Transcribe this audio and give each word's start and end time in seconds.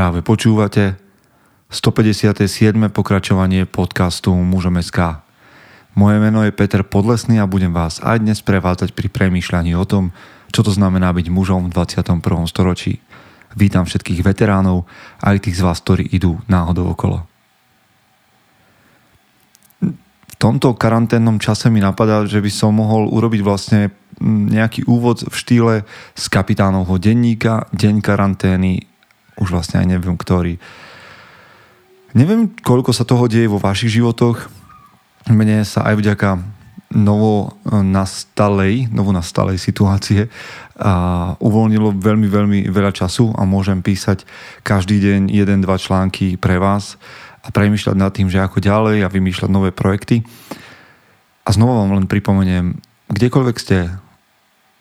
Práve 0.00 0.24
počúvate 0.24 0.96
157. 1.68 2.72
pokračovanie 2.88 3.68
podcastu 3.68 4.32
Mužom 4.32 4.80
SK. 4.80 5.20
Moje 5.92 6.16
meno 6.16 6.40
je 6.40 6.56
Peter 6.56 6.80
Podlesný 6.80 7.36
a 7.36 7.44
budem 7.44 7.68
vás 7.68 8.00
aj 8.00 8.24
dnes 8.24 8.40
prevádzať 8.40 8.96
pri 8.96 9.12
premýšľaní 9.12 9.76
o 9.76 9.84
tom, 9.84 10.16
čo 10.56 10.64
to 10.64 10.72
znamená 10.72 11.12
byť 11.12 11.28
mužom 11.28 11.68
v 11.68 11.76
21. 11.76 12.16
storočí. 12.48 13.04
Vítam 13.52 13.84
všetkých 13.84 14.24
veteránov 14.24 14.88
aj 15.20 15.44
tých 15.44 15.60
z 15.60 15.68
vás, 15.68 15.84
ktorí 15.84 16.08
idú 16.08 16.40
náhodou 16.48 16.96
okolo. 16.96 17.28
V 19.84 20.34
tomto 20.40 20.80
karanténnom 20.80 21.36
čase 21.36 21.68
mi 21.68 21.84
napadá, 21.84 22.24
že 22.24 22.40
by 22.40 22.48
som 22.48 22.72
mohol 22.72 23.04
urobiť 23.04 23.44
vlastne 23.44 23.92
nejaký 24.24 24.88
úvod 24.88 25.28
v 25.28 25.34
štýle 25.36 25.74
z 26.16 26.24
kapitánovho 26.32 26.96
denníka, 26.96 27.68
deň 27.76 28.00
karantény, 28.00 28.88
už 29.40 29.48
vlastne 29.50 29.80
aj 29.80 29.86
neviem 29.88 30.14
ktorý. 30.14 30.60
Neviem, 32.12 32.50
koľko 32.60 32.92
sa 32.92 33.08
toho 33.08 33.30
deje 33.30 33.48
vo 33.48 33.62
vašich 33.62 33.98
životoch. 33.98 34.50
Mne 35.30 35.62
sa 35.64 35.86
aj 35.88 35.94
vďaka 35.98 36.30
novo 36.90 37.54
nastalej, 37.70 38.90
novo 38.90 39.14
nastalej 39.14 39.62
situácie 39.62 40.26
a 40.74 40.92
uvoľnilo 41.38 41.94
veľmi, 41.94 42.26
veľmi 42.26 42.58
veľa 42.66 42.90
času 42.90 43.30
a 43.38 43.46
môžem 43.46 43.78
písať 43.78 44.26
každý 44.66 44.98
deň 44.98 45.30
jeden, 45.30 45.62
dva 45.62 45.78
články 45.78 46.34
pre 46.34 46.58
vás 46.58 46.98
a 47.46 47.54
premýšľať 47.54 47.94
nad 47.94 48.10
tým, 48.10 48.26
že 48.26 48.42
ako 48.42 48.58
ďalej 48.58 49.06
a 49.06 49.12
vymýšľať 49.12 49.50
nové 49.54 49.70
projekty. 49.70 50.26
A 51.46 51.54
znova 51.54 51.86
vám 51.86 51.94
len 51.94 52.10
pripomeniem, 52.10 52.74
kdekoľvek 53.06 53.56
ste, 53.56 53.78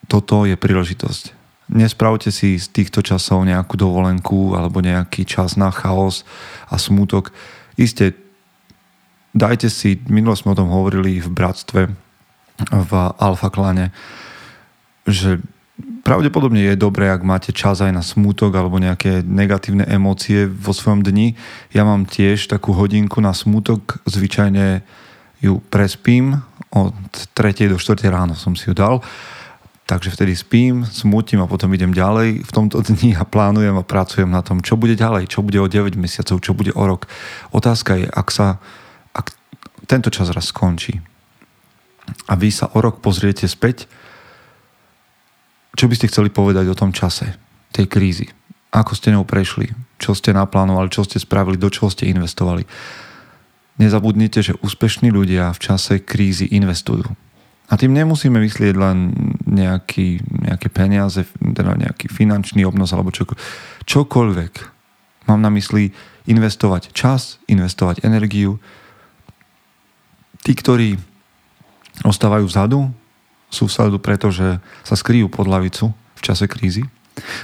toto 0.09 0.50
je 0.50 0.58
príležitosť 0.58 1.38
nespravte 1.70 2.34
si 2.34 2.58
z 2.58 2.68
týchto 2.73 3.05
časov 3.05 3.46
nejakú 3.46 3.78
dovolenku 3.78 4.58
alebo 4.58 4.82
nejaký 4.82 5.23
čas 5.26 5.55
na 5.55 5.70
chaos 5.70 6.26
a 6.68 6.82
smútok. 6.82 7.30
Isté, 7.78 8.18
dajte 9.31 9.70
si, 9.70 10.02
minulo 10.09 10.34
sme 10.34 10.53
o 10.53 10.59
tom 10.59 10.73
hovorili 10.73 11.22
v 11.22 11.30
bratstve, 11.30 11.81
v 12.70 12.92
Alfa 13.22 13.50
klane, 13.53 13.95
že 15.08 15.39
pravdepodobne 16.03 16.73
je 16.73 16.76
dobré, 16.76 17.08
ak 17.08 17.23
máte 17.23 17.56
čas 17.56 17.80
aj 17.80 17.94
na 17.94 18.04
smútok 18.04 18.52
alebo 18.52 18.81
nejaké 18.81 19.23
negatívne 19.23 19.88
emócie 19.88 20.50
vo 20.50 20.76
svojom 20.76 21.06
dni. 21.06 21.39
Ja 21.72 21.88
mám 21.88 22.04
tiež 22.04 22.52
takú 22.52 22.76
hodinku 22.76 23.23
na 23.23 23.31
smútok, 23.31 24.04
zvyčajne 24.09 24.83
ju 25.39 25.64
prespím, 25.72 26.44
od 26.70 26.94
3. 27.33 27.66
do 27.66 27.81
4. 27.81 28.06
ráno 28.14 28.38
som 28.38 28.54
si 28.54 28.70
ju 28.70 28.78
dal 28.78 29.02
Takže 29.90 30.14
vtedy 30.14 30.38
spím, 30.38 30.86
smutím 30.86 31.42
a 31.42 31.50
potom 31.50 31.73
idem 31.73 31.90
ďalej 31.90 32.45
v 32.45 32.52
tomto 32.54 32.78
dni 32.86 33.18
a 33.18 33.26
plánujem 33.26 33.73
a 33.73 33.82
pracujem 33.82 34.30
na 34.30 34.45
tom, 34.45 34.62
čo 34.62 34.78
bude 34.78 34.94
ďalej, 34.94 35.34
čo 35.34 35.42
bude 35.42 35.58
o 35.58 35.66
9 35.66 35.98
mesiacov, 35.98 36.38
čo 36.45 36.54
bude 36.54 36.70
o 36.78 36.84
rok. 36.86 37.09
Otázka 37.50 37.98
je, 37.98 38.06
ak 38.06 38.30
sa 38.30 38.62
ak 39.17 39.34
tento 39.90 40.14
čas 40.14 40.30
raz 40.30 40.54
skončí 40.54 41.02
a 42.30 42.38
vy 42.38 42.54
sa 42.54 42.70
o 42.70 42.78
rok 42.78 43.02
pozriete 43.02 43.50
späť, 43.50 43.90
čo 45.73 45.90
by 45.90 45.98
ste 45.98 46.14
chceli 46.14 46.30
povedať 46.30 46.70
o 46.70 46.78
tom 46.78 46.94
čase, 46.94 47.34
tej 47.73 47.90
krízy? 47.90 48.30
Ako 48.70 48.94
ste 48.94 49.10
ňou 49.10 49.26
prešli? 49.26 49.73
Čo 49.98 50.14
ste 50.14 50.38
naplánovali? 50.38 50.94
Čo 50.94 51.02
ste 51.02 51.17
spravili? 51.17 51.58
Do 51.58 51.73
čoho 51.73 51.90
ste 51.90 52.06
investovali? 52.06 52.62
Nezabudnite, 53.82 54.45
že 54.45 54.54
úspešní 54.62 55.10
ľudia 55.10 55.50
v 55.50 55.60
čase 55.66 55.98
krízy 56.06 56.45
investujú 56.54 57.10
a 57.70 57.78
tým 57.78 57.94
nemusíme 57.94 58.42
myslieť 58.42 58.73
len 58.73 59.14
nejaký, 59.50 60.22
nejaké 60.45 60.69
peniaze, 60.69 61.25
teda 61.42 61.73
nejaký 61.73 62.08
finančný 62.08 62.61
obnos 62.64 62.94
alebo 62.94 63.09
čo, 63.09 63.25
čokoľvek. 63.89 64.53
Mám 65.25 65.42
na 65.42 65.50
mysli 65.53 65.89
investovať 66.30 66.94
čas, 66.94 67.42
investovať 67.50 68.05
energiu. 68.05 68.61
Tí, 70.45 70.53
ktorí 70.53 70.95
ostávajú 72.05 72.45
vzadu, 72.45 72.80
sú 73.49 73.65
vzadu, 73.65 73.98
pretože 73.98 74.61
sa 74.86 74.95
skryjú 74.95 75.27
pod 75.27 75.49
lavicu 75.49 75.92
v 75.92 76.21
čase 76.21 76.45
krízy. 76.45 76.86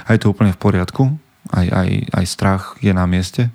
A 0.06 0.14
je 0.14 0.22
to 0.22 0.30
úplne 0.30 0.54
v 0.54 0.62
poriadku. 0.62 1.02
Aj, 1.50 1.66
aj, 1.66 1.90
aj 2.14 2.24
strach 2.26 2.64
je 2.78 2.90
na 2.94 3.06
mieste, 3.06 3.50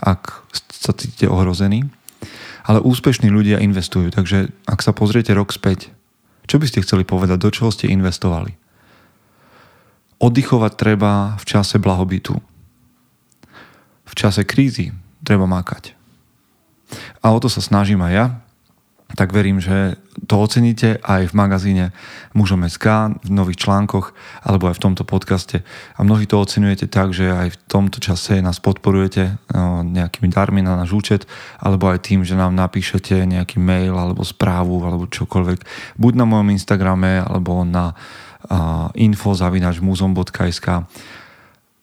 ak 0.00 0.44
sa 0.72 0.96
cítite 0.96 1.28
ohrození. 1.28 1.88
Ale 2.64 2.80
úspešní 2.80 3.28
ľudia 3.28 3.60
investujú. 3.60 4.12
Takže 4.12 4.52
ak 4.64 4.80
sa 4.80 4.92
pozriete 4.96 5.32
rok 5.36 5.52
späť, 5.52 5.92
čo 6.50 6.58
by 6.58 6.66
ste 6.66 6.82
chceli 6.82 7.06
povedať? 7.06 7.38
Do 7.38 7.54
čoho 7.54 7.70
ste 7.70 7.86
investovali? 7.86 8.58
Oddychovať 10.18 10.72
treba 10.74 11.38
v 11.38 11.44
čase 11.46 11.78
blahobytu. 11.78 12.34
V 14.02 14.14
čase 14.18 14.42
krízy 14.42 14.90
treba 15.22 15.46
makať. 15.46 15.94
A 17.22 17.30
o 17.30 17.38
to 17.38 17.46
sa 17.46 17.62
snažím 17.62 18.02
aj 18.02 18.12
ja, 18.12 18.26
tak 19.18 19.34
verím, 19.34 19.58
že 19.58 19.98
to 20.26 20.38
oceníte 20.38 21.02
aj 21.02 21.30
v 21.30 21.36
magazíne 21.36 21.86
Mužom 22.34 22.62
SK, 22.66 23.18
v 23.26 23.30
nových 23.30 23.66
článkoch, 23.66 24.14
alebo 24.46 24.70
aj 24.70 24.78
v 24.78 24.84
tomto 24.86 25.02
podcaste. 25.02 25.66
A 25.98 26.00
mnohí 26.06 26.26
to 26.30 26.38
oceňujete 26.38 26.86
tak, 26.86 27.10
že 27.10 27.30
aj 27.30 27.48
v 27.54 27.60
tomto 27.66 27.98
čase 27.98 28.38
nás 28.38 28.62
podporujete 28.62 29.38
no, 29.54 29.82
nejakými 29.82 30.30
darmi 30.30 30.62
na 30.62 30.78
náš 30.78 30.94
účet, 30.94 31.22
alebo 31.58 31.90
aj 31.90 32.06
tým, 32.06 32.22
že 32.22 32.38
nám 32.38 32.54
napíšete 32.54 33.26
nejaký 33.26 33.58
mail, 33.58 33.98
alebo 33.98 34.22
správu, 34.22 34.82
alebo 34.86 35.10
čokoľvek. 35.10 35.58
Buď 35.98 36.12
na 36.14 36.26
mojom 36.26 36.50
Instagrame, 36.54 37.22
alebo 37.22 37.66
na 37.66 37.94
info.muzom.sk 38.96 40.66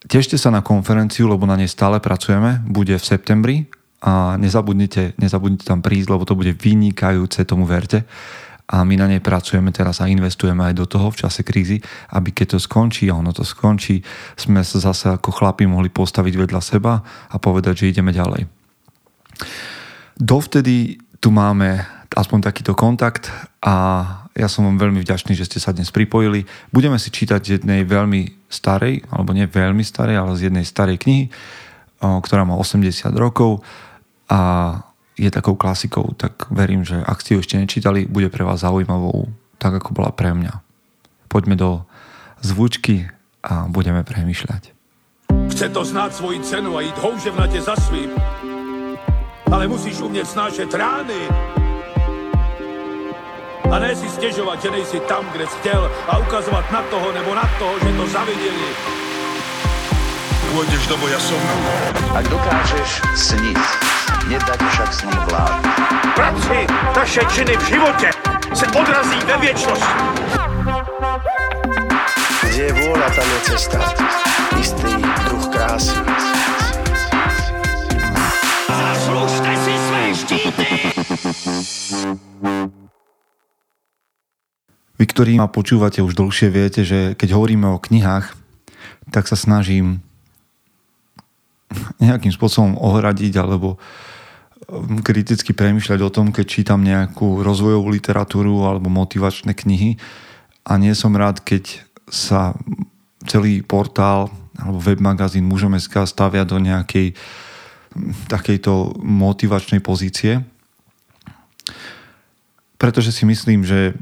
Tešte 0.10 0.36
sa 0.40 0.50
na 0.50 0.66
konferenciu, 0.66 1.30
lebo 1.30 1.46
na 1.46 1.54
nej 1.54 1.70
stále 1.70 2.02
pracujeme. 2.02 2.66
Bude 2.66 2.98
v 2.98 3.06
septembri 3.06 3.70
a 4.02 4.38
nezabudnite, 4.38 5.18
nezabudnite 5.18 5.66
tam 5.66 5.82
prísť, 5.82 6.10
lebo 6.14 6.24
to 6.28 6.38
bude 6.38 6.54
vynikajúce, 6.54 7.46
tomu 7.50 7.66
verte. 7.66 8.06
A 8.68 8.84
my 8.84 9.00
na 9.00 9.08
nej 9.08 9.24
pracujeme 9.24 9.72
teraz 9.72 10.04
a 10.04 10.12
investujeme 10.12 10.60
aj 10.60 10.76
do 10.76 10.86
toho 10.86 11.08
v 11.08 11.24
čase 11.24 11.42
krízy, 11.42 11.80
aby 12.12 12.36
keď 12.36 12.56
to 12.56 12.60
skončí 12.60 13.08
a 13.08 13.16
ono 13.16 13.32
to 13.32 13.48
skončí, 13.48 14.04
sme 14.36 14.60
sa 14.60 14.92
zase 14.92 15.08
ako 15.16 15.32
chlapi 15.32 15.64
mohli 15.64 15.88
postaviť 15.88 16.34
vedľa 16.36 16.62
seba 16.62 17.00
a 17.32 17.36
povedať, 17.40 17.88
že 17.88 17.96
ideme 17.96 18.12
ďalej. 18.12 18.44
Dovtedy 20.20 21.00
tu 21.24 21.32
máme 21.32 21.80
aspoň 22.12 22.40
takýto 22.44 22.76
kontakt 22.76 23.32
a 23.64 24.06
ja 24.38 24.52
som 24.52 24.68
vám 24.68 24.78
veľmi 24.78 25.02
vďačný, 25.02 25.34
že 25.34 25.48
ste 25.48 25.64
sa 25.64 25.74
dnes 25.74 25.90
pripojili. 25.90 26.46
Budeme 26.70 27.00
si 27.02 27.10
čítať 27.10 27.58
jednej 27.58 27.88
veľmi 27.88 28.52
starej, 28.52 29.02
alebo 29.10 29.34
nie 29.34 29.48
veľmi 29.48 29.82
starej, 29.82 30.16
ale 30.20 30.38
z 30.38 30.52
jednej 30.52 30.68
starej 30.68 31.02
knihy, 31.02 31.32
ktorá 31.98 32.46
má 32.46 32.54
80 32.54 32.94
rokov 33.18 33.66
a 34.28 34.40
je 35.18 35.30
takou 35.34 35.58
klasikou, 35.58 36.14
tak 36.14 36.46
verím, 36.54 36.86
že 36.86 37.02
ak 37.02 37.24
ste 37.26 37.36
ju 37.36 37.42
ešte 37.42 37.58
nečítali, 37.58 38.06
bude 38.06 38.30
pre 38.30 38.46
vás 38.46 38.62
zaujímavou, 38.62 39.26
tak 39.58 39.82
ako 39.82 39.98
bola 39.98 40.14
pre 40.14 40.30
mňa. 40.36 40.62
Poďme 41.26 41.58
do 41.58 41.84
zvučky 42.46 43.10
a 43.42 43.66
budeme 43.66 44.06
premyšľať. 44.06 44.78
Chce 45.50 45.74
to 45.74 45.82
znáť 45.82 46.22
svoji 46.22 46.40
cenu 46.46 46.78
a 46.78 46.86
ísť 46.86 47.02
houževnate 47.02 47.60
za 47.64 47.74
svým. 47.90 48.14
Ale 49.50 49.66
musíš 49.66 50.04
umieť 50.06 50.38
snášať 50.38 50.70
rány. 50.76 51.22
A 53.68 53.76
ne 53.84 53.92
si 53.96 54.08
stežovať, 54.08 54.58
že 54.64 54.70
nejsi 54.70 55.00
tam, 55.12 55.26
kde 55.34 55.44
si 55.50 55.56
chcel 55.60 55.82
a 56.08 56.14
ukazovať 56.24 56.66
na 56.72 56.82
toho 56.88 57.08
nebo 57.12 57.32
na 57.36 57.48
toho, 57.60 57.76
že 57.84 57.90
to 57.96 58.06
zavideli. 58.12 58.70
Pôjdeš 60.54 60.84
do 60.88 60.96
boja 61.04 61.20
som. 61.20 61.42
Ak 62.16 62.26
dokážeš 62.32 63.04
sniť, 63.18 63.60
nedať 64.28 64.60
však 64.60 64.90
s 64.94 65.02
ním 65.08 65.22
vlád. 65.32 65.62
Práci 66.16 66.58
taše 66.94 67.24
činy 67.32 67.54
v 67.58 67.64
živote 67.68 68.10
se 68.54 68.66
odrazí 68.74 69.20
ve 69.26 69.36
viečnosť. 69.38 69.88
Kde 72.48 72.64
je 72.64 72.74
vôľa, 72.74 73.08
tam 73.14 73.28
je 73.28 73.40
cesta. 73.54 73.80
Istý 74.58 74.92
druh 75.30 75.46
krásy. 75.54 75.98
Zaslužte 78.68 79.52
si 79.62 79.74
své 79.78 80.04
štíty! 80.16 80.68
Vy, 84.98 85.06
ktorí 85.06 85.38
ma 85.38 85.46
počúvate 85.46 86.02
už 86.02 86.18
dlhšie, 86.18 86.50
viete, 86.50 86.82
že 86.82 87.14
keď 87.14 87.38
hovoríme 87.38 87.70
o 87.70 87.78
knihách, 87.78 88.34
tak 89.14 89.30
sa 89.30 89.38
snažím 89.38 90.02
nejakým 92.02 92.34
spôsobom 92.34 92.74
ohradiť 92.82 93.38
alebo 93.38 93.78
kriticky 95.04 95.56
premyšľať 95.56 96.00
o 96.04 96.12
tom, 96.12 96.36
keď 96.36 96.46
čítam 96.46 96.84
nejakú 96.84 97.40
rozvojovú 97.40 97.88
literatúru 97.92 98.68
alebo 98.68 98.92
motivačné 98.92 99.56
knihy 99.56 99.96
a 100.68 100.76
nie 100.76 100.92
som 100.92 101.16
rád, 101.16 101.40
keď 101.40 101.80
sa 102.12 102.52
celý 103.24 103.64
portál 103.64 104.28
alebo 104.60 104.84
webmagazín 104.84 105.48
Mužom.sk 105.48 106.04
stavia 106.04 106.44
do 106.44 106.60
nejakej 106.60 107.16
takejto 108.28 109.00
motivačnej 109.00 109.80
pozície. 109.80 110.44
Pretože 112.78 113.16
si 113.16 113.24
myslím, 113.26 113.64
že 113.64 113.96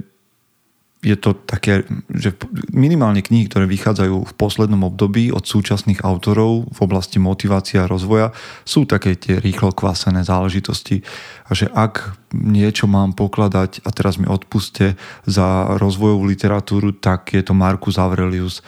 je 1.05 1.13
to 1.13 1.37
také, 1.37 1.85
že 2.09 2.33
minimálne 2.73 3.21
knihy, 3.21 3.45
ktoré 3.45 3.69
vychádzajú 3.69 4.25
v 4.25 4.33
poslednom 4.33 4.89
období 4.89 5.29
od 5.29 5.45
súčasných 5.45 6.01
autorov 6.01 6.65
v 6.73 6.79
oblasti 6.81 7.21
motivácie 7.21 7.77
a 7.77 7.85
rozvoja, 7.85 8.33
sú 8.65 8.89
také 8.89 9.13
tie 9.13 9.37
rýchlo 9.37 9.69
kvasené 9.69 10.25
záležitosti. 10.25 11.05
A 11.45 11.53
že 11.53 11.69
ak 11.69 12.17
niečo 12.33 12.89
mám 12.89 13.13
pokladať, 13.13 13.85
a 13.85 13.93
teraz 13.93 14.17
mi 14.17 14.25
odpuste, 14.25 14.97
za 15.29 15.77
rozvojovú 15.77 16.25
literatúru, 16.25 16.97
tak 16.97 17.37
je 17.37 17.45
to 17.45 17.53
Marcus 17.53 18.01
Aurelius 18.01 18.65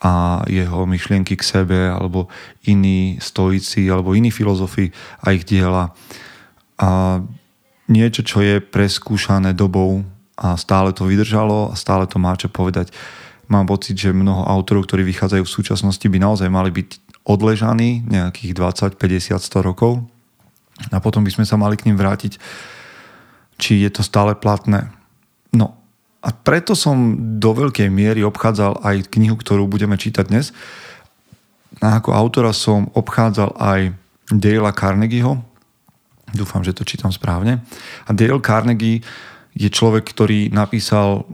a 0.00 0.40
jeho 0.48 0.88
myšlienky 0.88 1.36
k 1.36 1.44
sebe, 1.44 1.92
alebo 1.92 2.32
iní 2.64 3.20
stoici, 3.20 3.92
alebo 3.92 4.16
iní 4.16 4.32
filozofi 4.32 4.88
a 5.20 5.36
ich 5.36 5.44
diela. 5.44 5.92
A 6.80 7.20
niečo, 7.92 8.24
čo 8.24 8.40
je 8.40 8.64
preskúšané 8.64 9.52
dobou 9.52 10.13
a 10.34 10.58
stále 10.58 10.90
to 10.90 11.06
vydržalo 11.06 11.70
a 11.70 11.74
stále 11.78 12.10
to 12.10 12.18
má 12.18 12.34
čo 12.34 12.50
povedať. 12.50 12.90
Mám 13.46 13.68
pocit, 13.68 13.94
že 13.94 14.10
mnoho 14.10 14.42
autorov, 14.48 14.88
ktorí 14.88 15.04
vychádzajú 15.04 15.42
v 15.44 15.54
súčasnosti, 15.54 16.06
by 16.08 16.18
naozaj 16.18 16.48
mali 16.48 16.72
byť 16.72 16.88
odležaní 17.24 18.04
nejakých 18.04 18.52
20, 18.56 19.00
50, 19.00 19.40
100 19.40 19.68
rokov 19.68 20.02
a 20.90 20.98
potom 20.98 21.22
by 21.22 21.30
sme 21.30 21.46
sa 21.46 21.54
mali 21.54 21.78
k 21.78 21.86
ním 21.86 21.96
vrátiť, 21.96 22.36
či 23.56 23.84
je 23.84 23.90
to 23.92 24.02
stále 24.02 24.34
platné. 24.34 24.90
No 25.54 25.78
a 26.24 26.32
preto 26.32 26.72
som 26.72 27.14
do 27.38 27.52
veľkej 27.52 27.92
miery 27.92 28.24
obchádzal 28.24 28.80
aj 28.80 29.12
knihu, 29.12 29.36
ktorú 29.36 29.68
budeme 29.68 29.94
čítať 30.00 30.24
dnes. 30.24 30.56
A 31.84 32.00
ako 32.00 32.16
autora 32.16 32.50
som 32.56 32.88
obchádzal 32.96 33.54
aj 33.60 33.80
Dale 34.32 34.72
Carnegieho. 34.72 35.36
Dúfam, 36.32 36.64
že 36.64 36.72
to 36.72 36.82
čítam 36.82 37.12
správne. 37.12 37.60
A 38.08 38.10
Dale 38.16 38.40
Carnegie 38.40 39.04
je 39.54 39.70
človek, 39.70 40.04
ktorý 40.06 40.50
napísal 40.50 41.26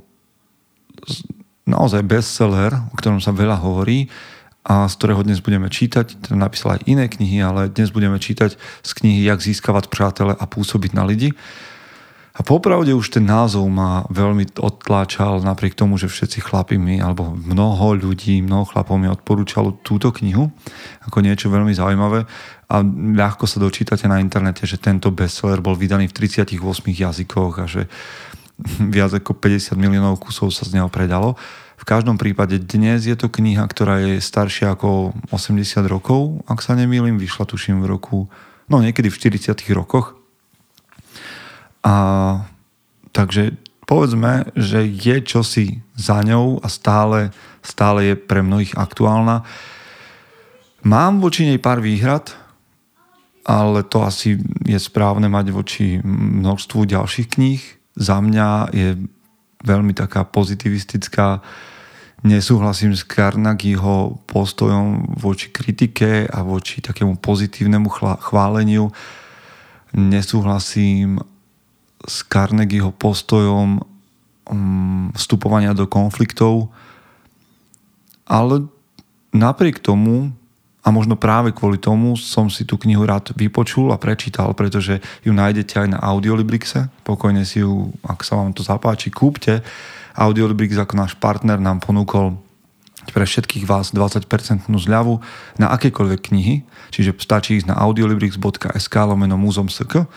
naozaj 1.65 2.05
bestseller, 2.05 2.77
o 2.93 2.95
ktorom 2.97 3.21
sa 3.21 3.33
veľa 3.33 3.57
hovorí 3.61 4.13
a 4.61 4.85
z 4.85 4.95
ktorého 5.01 5.25
dnes 5.25 5.41
budeme 5.41 5.73
čítať. 5.73 6.29
Ten 6.29 6.37
napísal 6.37 6.77
aj 6.77 6.85
iné 6.85 7.09
knihy, 7.09 7.41
ale 7.41 7.73
dnes 7.73 7.89
budeme 7.89 8.21
čítať 8.21 8.61
z 8.61 8.91
knihy 9.01 9.25
Jak 9.25 9.41
získavať 9.41 9.89
přátele 9.89 10.37
a 10.37 10.45
pôsobiť 10.45 10.93
na 10.93 11.09
lidi. 11.09 11.33
A 12.31 12.47
popravde 12.47 12.95
už 12.95 13.11
ten 13.19 13.27
názov 13.27 13.67
ma 13.67 14.07
veľmi 14.07 14.55
odtláčal, 14.55 15.43
napriek 15.43 15.75
tomu, 15.75 15.99
že 15.99 16.07
všetci 16.07 16.47
chlapi 16.47 16.79
mi, 16.79 17.03
alebo 17.03 17.35
mnoho 17.35 17.99
ľudí, 17.99 18.39
mnoho 18.39 18.71
chlapov 18.71 19.03
mi 19.03 19.11
odporúčalo 19.11 19.83
túto 19.83 20.15
knihu 20.15 20.47
ako 21.03 21.27
niečo 21.27 21.51
veľmi 21.51 21.75
zaujímavé 21.75 22.31
a 22.71 22.87
ľahko 22.87 23.51
sa 23.51 23.59
dočítate 23.59 24.07
na 24.07 24.23
internete, 24.23 24.63
že 24.63 24.79
tento 24.79 25.11
bestseller 25.11 25.59
bol 25.59 25.75
vydaný 25.75 26.07
v 26.07 26.31
38 26.31 26.55
jazykoch 26.87 27.53
a 27.59 27.67
že 27.67 27.91
viac 28.95 29.11
ako 29.11 29.35
50 29.35 29.75
miliónov 29.75 30.23
kusov 30.23 30.55
sa 30.55 30.63
z 30.63 30.79
neho 30.79 30.87
predalo. 30.87 31.35
V 31.81 31.89
každom 31.89 32.21
prípade 32.21 32.61
dnes 32.61 33.09
je 33.09 33.17
to 33.17 33.33
kniha, 33.33 33.65
ktorá 33.67 34.05
je 34.05 34.23
staršia 34.23 34.77
ako 34.79 35.17
80 35.35 35.65
rokov, 35.89 36.45
ak 36.47 36.63
sa 36.63 36.77
nemýlim, 36.77 37.17
vyšla 37.17 37.49
tuším 37.49 37.83
v 37.83 37.91
roku, 37.91 38.29
no 38.69 38.79
niekedy 38.79 39.09
v 39.11 39.17
40 39.19 39.57
rokoch. 39.75 40.20
A 41.85 41.95
takže 43.11 43.57
povedzme, 43.89 44.53
že 44.55 44.87
je 44.87 45.17
čosi 45.25 45.83
za 45.97 46.23
ňou 46.23 46.63
a 46.63 46.69
stále, 46.71 47.35
stále 47.65 48.13
je 48.13 48.15
pre 48.15 48.45
mnohých 48.45 48.79
aktuálna. 48.79 49.43
Mám 50.87 51.21
voči 51.21 51.45
nej 51.45 51.61
pár 51.61 51.83
výhrad, 51.85 52.33
ale 53.45 53.83
to 53.83 54.05
asi 54.07 54.39
je 54.65 54.79
správne 54.79 55.27
mať 55.29 55.47
voči 55.51 55.87
množstvu 56.07 56.87
ďalších 56.87 57.29
kníh. 57.35 57.63
Za 57.97 58.23
mňa 58.23 58.49
je 58.73 58.89
veľmi 59.65 59.93
taká 59.93 60.25
pozitivistická. 60.25 61.43
Nesúhlasím 62.21 62.93
s 62.93 63.05
Carnagieho 63.05 64.21
postojom 64.29 65.17
voči 65.17 65.49
kritike 65.49 66.29
a 66.29 66.45
voči 66.45 66.85
takému 66.85 67.17
pozitívnemu 67.17 67.89
chváleniu. 68.21 68.93
Nesúhlasím 69.97 71.21
s 72.07 72.25
Carnegieho 72.25 72.93
postojom 72.95 73.81
mm, 74.49 75.17
vstupovania 75.17 75.77
do 75.77 75.85
konfliktov. 75.85 76.73
Ale 78.25 78.69
napriek 79.35 79.83
tomu 79.83 80.33
a 80.81 80.89
možno 80.89 81.13
práve 81.13 81.53
kvôli 81.53 81.77
tomu 81.77 82.17
som 82.17 82.49
si 82.49 82.65
tú 82.65 82.81
knihu 82.81 83.05
rád 83.05 83.37
vypočul 83.37 83.93
a 83.93 84.01
prečítal, 84.01 84.57
pretože 84.57 85.05
ju 85.21 85.33
nájdete 85.37 85.77
aj 85.77 85.89
na 85.93 85.99
Audiolibrixe. 86.01 86.89
Pokojne 87.05 87.45
si 87.45 87.61
ju, 87.61 87.93
ak 88.01 88.25
sa 88.25 88.41
vám 88.41 88.57
to 88.57 88.65
zapáči, 88.65 89.13
kúpte. 89.13 89.61
Audiolibrix 90.17 90.81
ako 90.81 90.95
náš 90.97 91.13
partner 91.21 91.61
nám 91.61 91.85
ponúkol 91.85 92.41
pre 93.13 93.25
všetkých 93.25 93.65
vás 93.65 93.93
20% 93.93 94.29
zľavu 94.69 95.21
na 95.57 95.73
akékoľvek 95.73 96.21
knihy, 96.33 96.55
čiže 96.93 97.17
stačí 97.17 97.61
ísť 97.61 97.73
na 97.73 97.77
audiolibrix.sk 97.81 98.95
lomeno 99.05 99.41
muzom.sk 99.41 100.09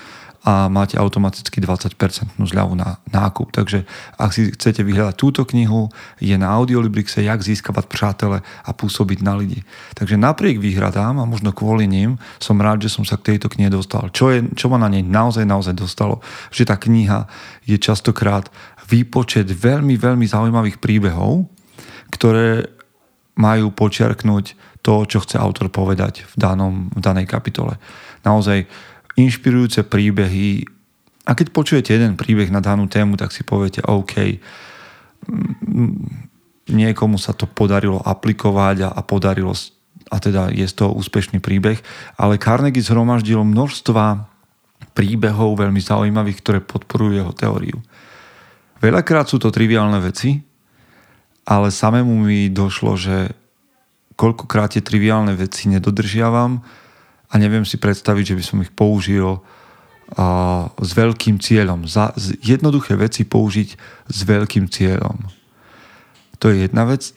a 0.43 0.67
máte 0.67 0.99
automaticky 0.99 1.63
20% 1.63 1.95
zľavu 2.35 2.75
na 2.75 2.99
nákup. 3.07 3.55
Takže 3.55 3.87
ak 4.19 4.31
si 4.35 4.51
chcete 4.51 4.83
vyhľadať 4.83 5.15
túto 5.15 5.47
knihu, 5.47 5.87
je 6.19 6.35
na 6.35 6.51
Audiolibrixe 6.59 7.23
Jak 7.23 7.39
získavať 7.39 7.87
přátele 7.87 8.43
a 8.43 8.69
pôsobiť 8.75 9.23
na 9.23 9.39
lidi. 9.39 9.63
Takže 9.95 10.19
napriek 10.19 10.59
výhradám 10.59 11.23
a 11.23 11.29
možno 11.29 11.55
kvôli 11.55 11.87
ním 11.87 12.19
som 12.43 12.59
rád, 12.59 12.83
že 12.83 12.91
som 12.91 13.07
sa 13.07 13.15
k 13.15 13.33
tejto 13.35 13.47
knihe 13.47 13.71
dostal. 13.71 14.11
Čo, 14.11 14.35
je, 14.35 14.51
čo 14.51 14.67
ma 14.67 14.75
na 14.75 14.91
nej 14.91 14.99
naozaj, 14.99 15.47
naozaj 15.47 15.79
dostalo? 15.79 16.19
Že 16.51 16.67
tá 16.67 16.75
kniha 16.75 17.23
je 17.63 17.79
častokrát 17.79 18.51
výpočet 18.91 19.47
veľmi, 19.47 19.95
veľmi 19.95 20.27
zaujímavých 20.27 20.83
príbehov, 20.83 21.47
ktoré 22.11 22.67
majú 23.39 23.71
počiarknúť 23.71 24.59
to, 24.83 25.07
čo 25.07 25.23
chce 25.23 25.39
autor 25.39 25.71
povedať 25.71 26.27
v, 26.27 26.35
danom, 26.35 26.91
v 26.91 26.99
danej 26.99 27.31
kapitole. 27.31 27.79
Naozaj 28.27 28.67
inšpirujúce 29.19 29.85
príbehy. 29.85 30.65
A 31.23 31.37
keď 31.37 31.55
počujete 31.55 31.95
jeden 31.95 32.19
príbeh 32.19 32.51
na 32.51 32.59
danú 32.59 32.89
tému, 32.89 33.15
tak 33.15 33.31
si 33.31 33.45
poviete, 33.47 33.79
OK, 33.85 34.41
niekomu 36.67 37.15
sa 37.15 37.31
to 37.31 37.47
podarilo 37.47 38.01
aplikovať 38.03 38.77
a, 38.87 38.89
a 38.91 39.01
podarilo 39.03 39.55
a 40.11 40.17
teda 40.19 40.51
je 40.51 40.67
z 40.67 40.75
toho 40.77 40.91
úspešný 40.93 41.39
príbeh, 41.39 41.79
ale 42.19 42.41
Carnegie 42.41 42.83
zhromaždil 42.83 43.41
množstva 43.41 44.29
príbehov 44.93 45.57
veľmi 45.57 45.79
zaujímavých, 45.79 46.37
ktoré 46.43 46.59
podporujú 46.61 47.17
jeho 47.17 47.33
teóriu. 47.33 47.77
Veľakrát 48.83 49.31
sú 49.31 49.39
to 49.39 49.49
triviálne 49.49 49.97
veci, 50.03 50.43
ale 51.47 51.71
samému 51.71 52.13
mi 52.13 52.51
došlo, 52.51 52.99
že 52.99 53.31
koľkokrát 54.19 54.75
tie 54.75 54.83
triviálne 54.83 55.33
veci 55.33 55.71
nedodržiavam 55.71 56.61
a 57.33 57.41
neviem 57.41 57.65
si 57.65 57.81
predstaviť, 57.81 58.33
že 58.33 58.37
by 58.37 58.43
som 58.45 58.57
ich 58.61 58.69
použil 58.69 59.41
a, 60.13 60.69
s 60.69 60.91
veľkým 60.93 61.41
cieľom. 61.41 61.89
Za, 61.89 62.13
z, 62.13 62.37
jednoduché 62.45 62.93
veci 62.93 63.25
použiť 63.25 63.69
s 64.05 64.19
veľkým 64.21 64.69
cieľom. 64.69 65.17
To 66.37 66.53
je 66.53 66.69
jedna 66.69 66.85
vec. 66.85 67.09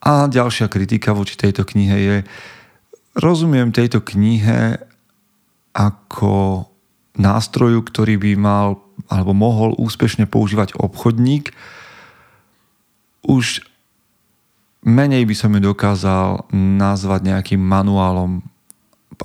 A 0.00 0.24
ďalšia 0.32 0.72
kritika 0.72 1.12
voči 1.12 1.36
tejto 1.36 1.68
knihe 1.68 1.96
je, 2.00 2.16
rozumiem 3.20 3.68
tejto 3.68 4.00
knihe 4.00 4.80
ako 5.76 6.64
nástroju, 7.20 7.84
ktorý 7.84 8.16
by 8.16 8.32
mal 8.40 8.80
alebo 9.12 9.36
mohol 9.36 9.76
úspešne 9.76 10.24
používať 10.24 10.76
obchodník. 10.80 11.52
Už 13.28 13.60
menej 14.80 15.28
by 15.28 15.34
som 15.36 15.52
ju 15.52 15.60
dokázal 15.60 16.48
nazvať 16.56 17.20
nejakým 17.28 17.60
manuálom 17.60 18.40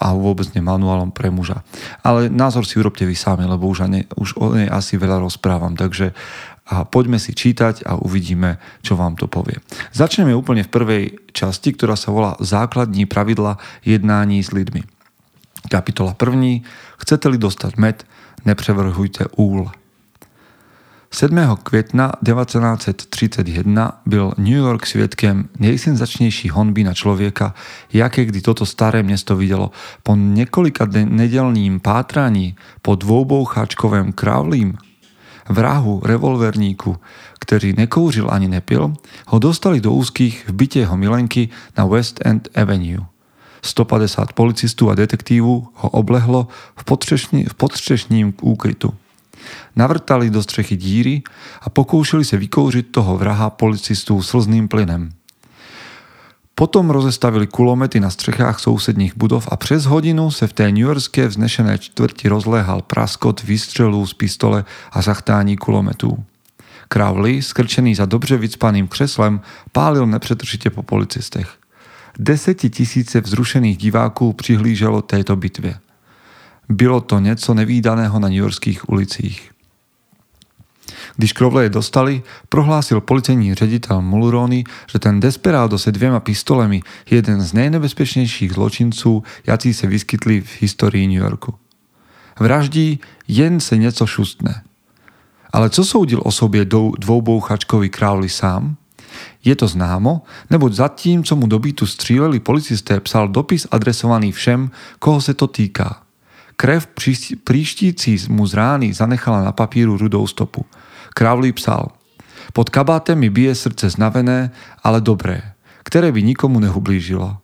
a 0.02 0.16
vôbec 0.16 0.50
nie 0.52 0.64
manuálom 0.64 1.12
pre 1.12 1.32
muža. 1.32 1.64
Ale 2.04 2.28
názor 2.28 2.68
si 2.68 2.80
urobte 2.80 3.08
vy 3.08 3.16
sami, 3.16 3.48
lebo 3.48 3.68
už, 3.68 3.88
ne, 3.88 4.04
už 4.16 4.36
o 4.40 4.56
nej 4.56 4.68
asi 4.68 5.00
veľa 5.00 5.24
rozprávam, 5.24 5.78
takže 5.78 6.16
a 6.66 6.82
poďme 6.82 7.22
si 7.22 7.38
čítať 7.38 7.86
a 7.86 8.02
uvidíme, 8.02 8.58
čo 8.82 8.98
vám 8.98 9.14
to 9.14 9.30
povie. 9.30 9.62
Začneme 9.94 10.34
úplne 10.34 10.66
v 10.66 10.74
prvej 10.74 11.04
časti, 11.30 11.78
ktorá 11.78 11.94
sa 11.94 12.10
volá 12.10 12.34
Základní 12.42 13.06
pravidla 13.06 13.62
jednání 13.86 14.42
s 14.42 14.50
lidmi. 14.50 14.82
Kapitola 15.70 16.18
1. 16.18 16.66
Chcete-li 17.06 17.38
dostať 17.38 17.78
med, 17.78 18.02
neprevrhujte 18.50 19.30
úl. 19.38 19.70
7. 21.16 21.58
května 21.64 22.12
1931 22.26 24.02
byl 24.06 24.34
New 24.38 24.54
York 24.54 24.86
svědkem 24.86 25.50
nejsenzačnější 25.60 26.50
honby 26.50 26.84
na 26.84 26.94
člověka, 26.94 27.54
jaké 27.94 28.26
kdy 28.26 28.42
toto 28.42 28.66
staré 28.66 29.04
město 29.04 29.36
vidělo. 29.36 29.72
Po 30.04 30.16
několika 30.16 30.88
nedělním 31.06 31.80
pátraní 31.80 32.56
po 32.82 32.96
dvoubouchačkovém 32.96 34.12
krávlím 34.12 34.78
vrahu 35.50 36.02
revolverníku, 36.06 36.98
který 37.40 37.74
nekouřil 37.78 38.28
ani 38.32 38.48
nepil, 38.48 38.94
ho 39.28 39.40
dostali 39.40 39.82
do 39.82 39.92
úzkých 39.92 40.46
v 40.48 40.54
bytě 40.54 40.80
jeho 40.80 40.98
milenky 40.98 41.50
na 41.78 41.86
West 41.86 42.20
End 42.26 42.50
Avenue. 42.56 43.06
150 43.62 44.34
policistů 44.34 44.90
a 44.90 44.96
detektívů 44.96 45.68
ho 45.74 45.90
oblehlo 45.90 46.48
v, 46.76 46.84
podstřešní, 46.84 47.46
v 48.32 48.34
úkrytu. 48.42 48.94
Navrtali 49.76 50.30
do 50.30 50.44
střechy 50.44 50.76
díry 50.76 51.22
a 51.62 51.70
pokoušeli 51.70 52.26
se 52.26 52.38
vykouřit 52.38 52.92
toho 52.92 53.18
vraha 53.18 53.50
policistů 53.50 54.22
slzným 54.22 54.68
plynem. 54.68 55.12
Potom 56.56 56.90
rozestavili 56.90 57.48
kulomety 57.48 58.00
na 58.00 58.10
střechách 58.10 58.60
sousedních 58.60 59.18
budov 59.18 59.48
a 59.52 59.58
přes 59.58 59.86
hodinu 59.86 60.32
se 60.32 60.48
v 60.48 60.54
té 60.54 60.72
newyorské 60.72 61.28
vznešené 61.28 61.78
čtvrti 61.78 62.28
rozléhal 62.28 62.82
praskot 62.82 63.44
výstřelů 63.44 64.08
z 64.08 64.14
pistole 64.14 64.66
a 64.92 65.02
zachtání 65.02 65.58
kulometů. 65.58 66.24
Crowley, 66.88 67.42
skrčený 67.42 67.96
za 67.96 68.06
dobře 68.06 68.38
vycpaným 68.38 68.88
křeslem, 68.88 69.42
pálil 69.72 70.08
nepřetržitě 70.08 70.70
po 70.70 70.84
policistech. 70.84 71.58
Desetitisíce 72.20 73.22
vzrušených 73.22 73.78
diváků 73.78 74.34
přihlíželo 74.34 75.02
této 75.02 75.36
bitvě. 75.36 75.80
Bylo 76.70 77.02
to 77.02 77.20
něco 77.20 77.54
nevýdaného 77.54 78.20
na 78.20 78.30
newyorských 78.30 78.90
ulicích. 78.90 79.52
Když 81.16 81.34
Crowley 81.34 81.70
dostali, 81.70 82.24
prohlásil 82.50 83.02
policejní 83.02 83.54
ředitel 83.54 84.02
Mulroney, 84.02 84.64
že 84.92 85.00
ten 85.00 85.20
desperádo 85.20 85.78
se 85.78 85.92
dvěma 85.92 86.20
pistolemi 86.20 86.82
je 87.10 87.18
jeden 87.18 87.42
z 87.42 87.54
nejnebezpečnějších 87.54 88.52
zločinců, 88.52 89.24
jací 89.48 89.74
se 89.74 89.88
vyskytli 89.88 90.42
v 90.42 90.62
historii 90.62 91.08
New 91.08 91.18
Yorku. 91.18 91.54
Vraždí 92.40 93.00
jen 93.28 93.60
se 93.60 93.78
něco 93.78 94.08
šustne. 94.08 94.64
Ale 95.54 95.70
co 95.70 95.86
soudil 95.86 96.22
o 96.26 96.32
sobě 96.32 96.66
dvoubouchačkový 97.00 97.90
Crowley 97.90 98.30
sám? 98.30 98.76
Je 99.44 99.56
to 99.56 99.68
známo, 99.68 100.22
neboť 100.50 100.74
zatím, 100.74 101.24
co 101.24 101.36
mu 101.36 101.48
do 101.48 101.60
bytu 101.60 101.86
stříleli 101.86 102.40
policisté, 102.40 103.00
psal 103.00 103.28
dopis 103.28 103.68
adresovaný 103.72 104.32
všem, 104.32 104.72
koho 105.00 105.22
se 105.22 105.34
to 105.34 105.48
týká. 105.48 106.05
Krev 106.56 106.88
příštící 107.44 108.18
mu 108.30 108.48
z 108.48 108.54
rány 108.54 108.94
zanechala 108.94 109.44
na 109.44 109.52
papíru 109.52 109.98
rudou 109.98 110.28
stopu. 110.28 110.66
Crowley 111.14 111.52
psal 111.52 111.88
Pod 112.54 112.70
kabátem 112.70 113.20
mi 113.20 113.30
bije 113.30 113.56
srdce 113.56 113.90
znavené, 113.90 114.52
ale 114.84 115.02
dobré, 115.02 115.42
které 115.84 116.12
by 116.12 116.24
nikomu 116.24 116.60
neublížilo. 116.60 117.38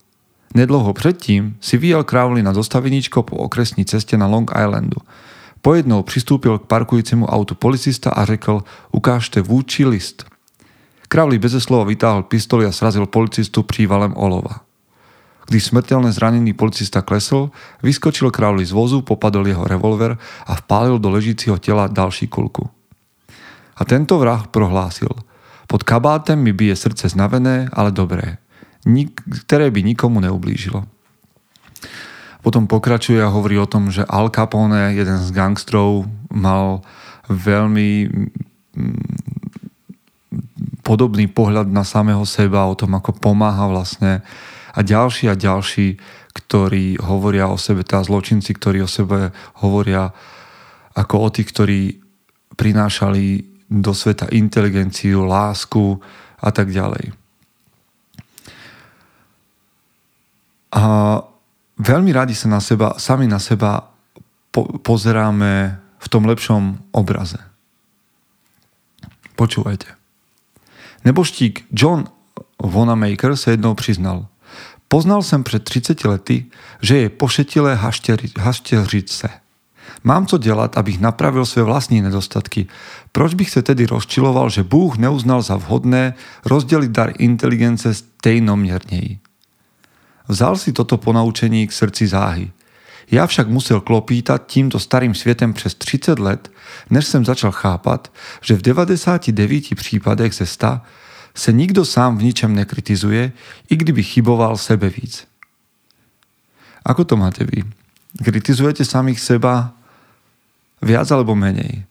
Nedlouho 0.55 0.93
předtím 0.93 1.57
si 1.61 1.77
vyjel 1.77 2.03
Crowley 2.03 2.43
na 2.43 2.51
dostaveníčko 2.51 3.23
po 3.23 3.35
okresní 3.35 3.85
cestě 3.85 4.17
na 4.17 4.27
Long 4.27 4.51
Islandu. 4.51 4.97
Pojednou 5.61 6.03
přistúpil 6.03 6.59
k 6.59 6.65
parkujícímu 6.65 7.25
autu 7.25 7.55
policista 7.55 8.09
a 8.09 8.25
řekl 8.25 8.63
ukážte 8.91 9.41
vůči 9.41 9.85
list. 9.85 10.25
Crowley 11.07 11.39
beze 11.39 11.61
slova 11.61 11.83
vytáhl 11.83 12.23
pistoli 12.23 12.65
a 12.65 12.71
srazil 12.71 13.05
policistu 13.05 13.63
přívalem 13.63 14.13
olova. 14.15 14.70
Když 15.51 15.67
smrteľne 15.67 16.15
zranený 16.15 16.55
policista 16.55 17.03
klesl, 17.03 17.51
vyskočil 17.83 18.31
Crowley 18.31 18.63
z 18.63 18.71
vozu, 18.71 19.03
popadol 19.03 19.43
jeho 19.51 19.67
revolver 19.67 20.15
a 20.47 20.55
vpálil 20.55 20.95
do 20.95 21.11
ležíciho 21.11 21.59
tela 21.59 21.91
další 21.91 22.31
kulku. 22.31 22.71
A 23.75 23.83
tento 23.83 24.15
vrah 24.15 24.47
prohlásil, 24.47 25.11
pod 25.67 25.83
kabátem 25.83 26.39
mi 26.39 26.55
bije 26.55 26.79
srdce 26.79 27.11
znavené, 27.11 27.67
ale 27.75 27.91
dobré, 27.91 28.39
ktoré 29.43 29.67
by 29.67 29.83
nikomu 29.83 30.23
neublížilo. 30.23 30.87
Potom 32.39 32.63
pokračuje 32.63 33.19
a 33.19 33.27
hovorí 33.27 33.59
o 33.59 33.67
tom, 33.67 33.91
že 33.91 34.07
Al 34.07 34.31
Capone, 34.31 34.95
jeden 34.95 35.19
z 35.19 35.35
gangstrov, 35.35 36.07
mal 36.31 36.79
veľmi 37.27 38.07
mm, 38.07 39.03
podobný 40.79 41.27
pohľad 41.27 41.67
na 41.67 41.83
samého 41.83 42.23
seba, 42.23 42.71
o 42.71 42.75
tom, 42.79 42.95
ako 42.95 43.19
pomáha 43.19 43.67
vlastne 43.67 44.23
a 44.71 44.79
ďalší 44.81 45.27
a 45.31 45.35
ďalší, 45.35 45.99
ktorí 46.31 46.99
hovoria 47.03 47.51
o 47.51 47.59
sebe, 47.59 47.83
tá 47.83 47.99
zločinci, 47.99 48.55
ktorí 48.55 48.83
o 48.83 48.89
sebe 48.89 49.35
hovoria 49.59 50.15
ako 50.95 51.15
o 51.27 51.29
tých, 51.31 51.47
ktorí 51.51 51.79
prinášali 52.55 53.51
do 53.71 53.95
sveta 53.95 54.27
inteligenciu, 54.31 55.23
lásku 55.23 55.99
a 56.39 56.49
tak 56.51 56.71
ďalej. 56.71 57.15
A 60.71 60.83
veľmi 61.79 62.11
radi 62.15 62.35
sa 62.35 62.47
na 62.47 62.63
seba, 62.63 62.95
sami 62.95 63.27
na 63.27 63.39
seba 63.39 63.91
po, 64.51 64.67
pozeráme 64.79 65.79
v 65.99 66.07
tom 66.07 66.23
lepšom 66.23 66.91
obraze. 66.95 67.39
Počúvajte. 69.35 69.87
Neboštík 71.03 71.71
John 71.73 72.07
Wanamaker 72.61 73.35
sa 73.35 73.51
jednou 73.51 73.75
přiznal. 73.75 74.30
Poznal 74.91 75.23
jsem 75.23 75.43
před 75.43 75.63
30 75.63 76.03
lety, 76.03 76.45
že 76.81 76.97
je 76.97 77.09
pošetilé 77.09 77.79
haštěřit 78.39 79.09
se. 79.09 79.29
Mám 80.03 80.25
co 80.25 80.37
dělat, 80.37 80.77
abych 80.77 80.99
napravil 80.99 81.45
své 81.45 81.63
vlastní 81.63 82.01
nedostatky. 82.01 82.67
Proč 83.11 83.33
bych 83.33 83.49
se 83.49 83.61
tedy 83.61 83.85
rozčiloval, 83.85 84.49
že 84.49 84.63
Bůh 84.63 84.97
neuznal 84.97 85.41
za 85.41 85.55
vhodné 85.55 86.13
rozdělit 86.45 86.91
dar 86.91 87.13
inteligence 87.17 87.93
stejnoměrněji? 87.93 89.19
Vzal 90.27 90.57
si 90.57 90.73
toto 90.73 90.97
ponaučení 90.97 91.67
k 91.67 91.71
srdci 91.71 92.07
záhy. 92.07 92.51
Já 93.11 93.27
však 93.27 93.49
musel 93.49 93.81
klopítat 93.81 94.45
tímto 94.47 94.79
starým 94.79 95.15
světem 95.15 95.53
přes 95.53 95.75
30 95.75 96.19
let, 96.19 96.51
než 96.89 97.05
jsem 97.05 97.25
začal 97.25 97.51
chápat, 97.51 98.11
že 98.41 98.55
v 98.55 98.61
99 98.61 99.75
případech 99.75 100.33
ze 100.33 100.45
100 100.45 100.79
se 101.31 101.53
nikdo 101.53 101.85
sám 101.85 102.17
v 102.17 102.31
ničem 102.31 102.51
nekritizuje, 102.51 103.31
i 103.69 103.73
kdyby 103.75 104.03
chyboval 104.03 104.57
sebe 104.57 104.89
víc. 104.89 105.27
Ako 106.83 107.05
to 107.05 107.15
máte 107.15 107.45
vy? 107.45 107.63
Kritizujete 108.19 108.83
samých 108.83 109.21
seba 109.21 109.71
viac 110.81 111.07
alebo 111.13 111.37
menej? 111.37 111.85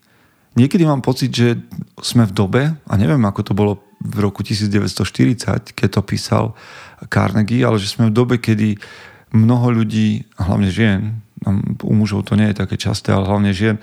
Niekedy 0.51 0.83
mám 0.83 0.99
pocit, 0.99 1.31
že 1.31 1.55
sme 2.03 2.27
v 2.27 2.35
dobe, 2.35 2.61
a 2.75 2.93
neviem 2.99 3.23
ako 3.23 3.41
to 3.41 3.53
bolo 3.55 3.79
v 4.03 4.19
roku 4.19 4.43
1940, 4.43 5.71
keď 5.71 5.89
to 5.89 6.01
písal 6.03 6.45
Carnegie, 7.07 7.63
ale 7.63 7.79
že 7.79 7.87
sme 7.87 8.11
v 8.11 8.15
dobe, 8.15 8.35
kedy 8.35 8.75
mnoho 9.31 9.71
ľudí, 9.71 10.27
hlavne 10.35 10.67
žien, 10.67 11.23
u 11.81 11.93
mužov 11.95 12.27
to 12.27 12.35
nie 12.35 12.51
je 12.51 12.59
také 12.59 12.75
časté, 12.75 13.15
ale 13.15 13.31
hlavne 13.31 13.55
žien, 13.55 13.79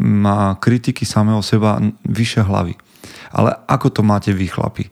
má 0.00 0.56
kritiky 0.56 1.04
samého 1.04 1.44
seba 1.44 1.76
vyše 2.08 2.40
hlavy. 2.40 2.72
Ale 3.32 3.54
ako 3.68 3.88
to 3.90 4.02
máte 4.02 4.32
vy, 4.32 4.46
chlapi? 4.48 4.90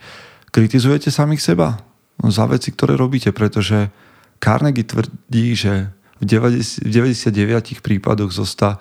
Kritizujete 0.50 1.12
samých 1.12 1.42
seba 1.42 1.76
no, 2.22 2.32
za 2.32 2.48
veci, 2.48 2.72
ktoré 2.72 2.96
robíte, 2.96 3.32
pretože 3.32 3.92
Carnegie 4.40 4.84
tvrdí, 4.84 5.56
že 5.56 5.92
v 6.20 6.24
99 6.24 7.84
prípadoch 7.84 8.32
zosta 8.32 8.80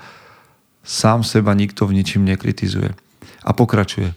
sám 0.83 1.23
seba 1.23 1.51
nikto 1.51 1.83
v 1.83 1.99
ničím 1.99 2.23
nekritizuje. 2.23 2.95
A 3.43 3.51
pokračuje. 3.51 4.15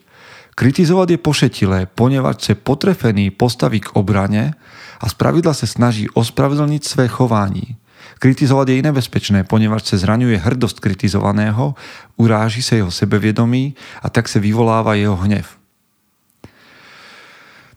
Kritizovať 0.58 1.08
je 1.10 1.18
pošetilé, 1.18 1.78
ponieważ 1.86 2.42
se 2.42 2.54
potrefený 2.54 3.30
postaví 3.30 3.80
k 3.80 3.94
obrane 3.94 4.54
a 5.00 5.06
spravidla 5.08 5.54
se 5.54 5.66
snaží 5.66 6.10
ospravedlniť 6.10 6.82
své 6.84 7.08
chování. 7.08 7.76
Kritizovať 8.18 8.66
je 8.68 8.82
nebezpečné, 8.82 9.46
ponieważ 9.46 9.82
se 9.86 9.98
zraňuje 10.02 10.42
hrdosť 10.42 10.82
kritizovaného, 10.82 11.78
uráži 12.18 12.62
sa 12.62 12.74
jeho 12.74 12.90
sebevědomí 12.90 13.74
a 14.02 14.10
tak 14.10 14.28
se 14.28 14.42
vyvoláva 14.42 14.98
jeho 14.98 15.16
hnev. 15.16 15.46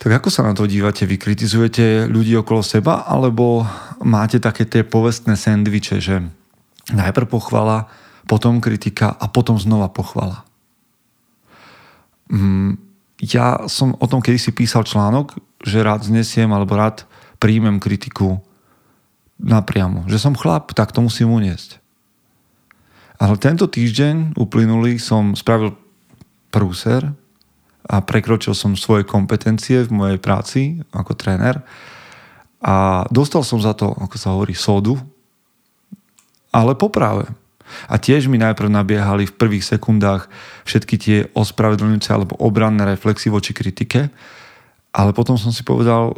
Tak 0.02 0.12
ako 0.18 0.30
sa 0.34 0.42
na 0.42 0.58
to 0.58 0.66
dívate? 0.66 1.06
Vy 1.06 1.22
kritizujete 1.22 2.10
ľudí 2.10 2.34
okolo 2.34 2.66
seba 2.66 3.06
alebo 3.06 3.62
máte 4.02 4.42
také 4.42 4.66
tie 4.66 4.82
povestné 4.82 5.38
sendviče, 5.38 6.02
že 6.02 6.26
najprv 6.90 7.30
pochvala, 7.30 7.86
potom 8.26 8.58
kritika 8.58 9.14
a 9.14 9.30
potom 9.30 9.62
znova 9.62 9.94
pochvala. 9.94 10.42
Mm, 12.34 12.82
ja 13.22 13.70
som 13.70 13.94
o 13.94 14.10
tom 14.10 14.26
kedysi 14.26 14.50
písal 14.58 14.90
článok, 14.90 15.38
že 15.62 15.86
rád 15.86 16.02
znesiem 16.02 16.50
alebo 16.50 16.74
rád 16.74 17.06
príjmem 17.38 17.78
kritiku 17.78 18.42
napriamo. 19.42 20.06
Že 20.08 20.18
som 20.18 20.34
chlap, 20.38 20.72
tak 20.78 20.94
to 20.94 21.02
musím 21.02 21.34
uniesť. 21.34 21.82
Ale 23.22 23.38
tento 23.38 23.70
týždeň 23.70 24.38
uplynulý 24.38 24.98
som 24.98 25.38
spravil 25.38 25.78
prúser 26.50 27.06
a 27.86 28.02
prekročil 28.02 28.54
som 28.58 28.74
svoje 28.74 29.06
kompetencie 29.06 29.86
v 29.86 29.92
mojej 29.94 30.20
práci 30.22 30.82
ako 30.94 31.14
tréner 31.14 31.62
a 32.62 33.06
dostal 33.10 33.42
som 33.42 33.58
za 33.58 33.74
to, 33.74 33.90
ako 33.90 34.16
sa 34.22 34.38
hovorí, 34.38 34.54
sodu, 34.54 34.94
ale 36.54 36.78
poprave. 36.78 37.26
A 37.90 37.98
tiež 37.98 38.30
mi 38.30 38.38
najprv 38.38 38.70
nabiehali 38.70 39.26
v 39.26 39.34
prvých 39.34 39.66
sekundách 39.66 40.30
všetky 40.68 40.96
tie 41.00 41.18
ospravedlňujúce 41.34 42.10
alebo 42.14 42.38
obranné 42.38 42.86
reflexy 42.86 43.34
voči 43.34 43.58
kritike, 43.58 44.14
ale 44.94 45.12
potom 45.16 45.40
som 45.40 45.50
si 45.50 45.66
povedal, 45.66 46.14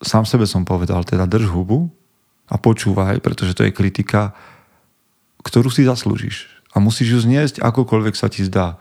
sám 0.00 0.24
sebe 0.24 0.48
som 0.48 0.64
povedal, 0.64 1.04
teda 1.04 1.28
drž 1.28 1.50
hubu, 1.50 1.90
a 2.48 2.56
počúvaj, 2.58 3.22
pretože 3.22 3.54
to 3.54 3.66
je 3.66 3.74
kritika, 3.74 4.34
ktorú 5.42 5.70
si 5.70 5.86
zaslúžiš. 5.86 6.50
A 6.72 6.80
musíš 6.80 7.08
ju 7.14 7.18
zniesť 7.28 7.60
akokoľvek 7.60 8.14
sa 8.16 8.32
ti 8.32 8.42
zdá. 8.46 8.80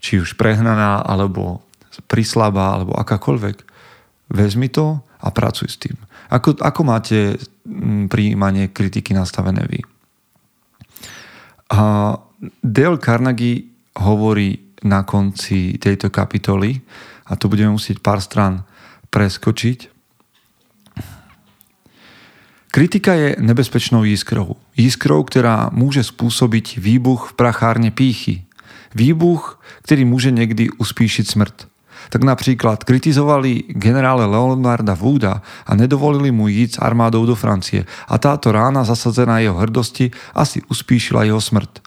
Či 0.00 0.24
už 0.24 0.34
prehnaná, 0.34 1.04
alebo 1.04 1.62
prislabá, 2.10 2.80
alebo 2.80 2.96
akákoľvek. 2.96 3.56
Vezmi 4.30 4.70
to 4.70 5.02
a 5.20 5.28
pracuj 5.30 5.68
s 5.68 5.76
tým. 5.76 5.96
Ako, 6.30 6.56
ako 6.62 6.80
máte 6.86 7.36
mm, 7.66 8.08
prijímanie 8.08 8.70
kritiky 8.70 9.12
nastavené 9.12 9.66
vy? 9.66 9.82
A 11.70 12.14
Dale 12.62 12.98
Carnegie 12.98 13.68
hovorí 14.00 14.70
na 14.86 15.04
konci 15.04 15.76
tejto 15.76 16.08
kapitoly 16.08 16.80
a 17.28 17.36
tu 17.36 17.52
budeme 17.52 17.76
musieť 17.76 18.00
pár 18.00 18.22
strán 18.22 18.64
preskočiť. 19.12 19.89
Kritika 22.70 23.18
je 23.18 23.34
nebezpečnou 23.42 24.06
jiskrou. 24.06 24.54
Jiskrou, 24.78 25.26
ktorá 25.26 25.74
môže 25.74 26.06
spôsobiť 26.06 26.78
výbuch 26.78 27.34
v 27.34 27.34
prachárne 27.34 27.90
pýchy. 27.90 28.46
Výbuch, 28.94 29.58
ktorý 29.82 30.06
môže 30.06 30.30
niekdy 30.30 30.70
uspíšiť 30.78 31.26
smrť. 31.26 31.56
Tak 32.14 32.22
napríklad 32.22 32.86
kritizovali 32.86 33.74
generále 33.74 34.22
Leonarda 34.22 34.94
Wooda 34.94 35.42
a 35.42 35.72
nedovolili 35.74 36.30
mu 36.30 36.46
ísť 36.46 36.78
s 36.78 36.82
armádou 36.82 37.26
do 37.26 37.34
Francie 37.34 37.90
a 38.06 38.14
táto 38.22 38.54
rána 38.54 38.86
zasadzená 38.86 39.42
jeho 39.42 39.58
hrdosti 39.58 40.14
asi 40.30 40.62
uspíšila 40.70 41.26
jeho 41.26 41.42
smrť. 41.42 41.82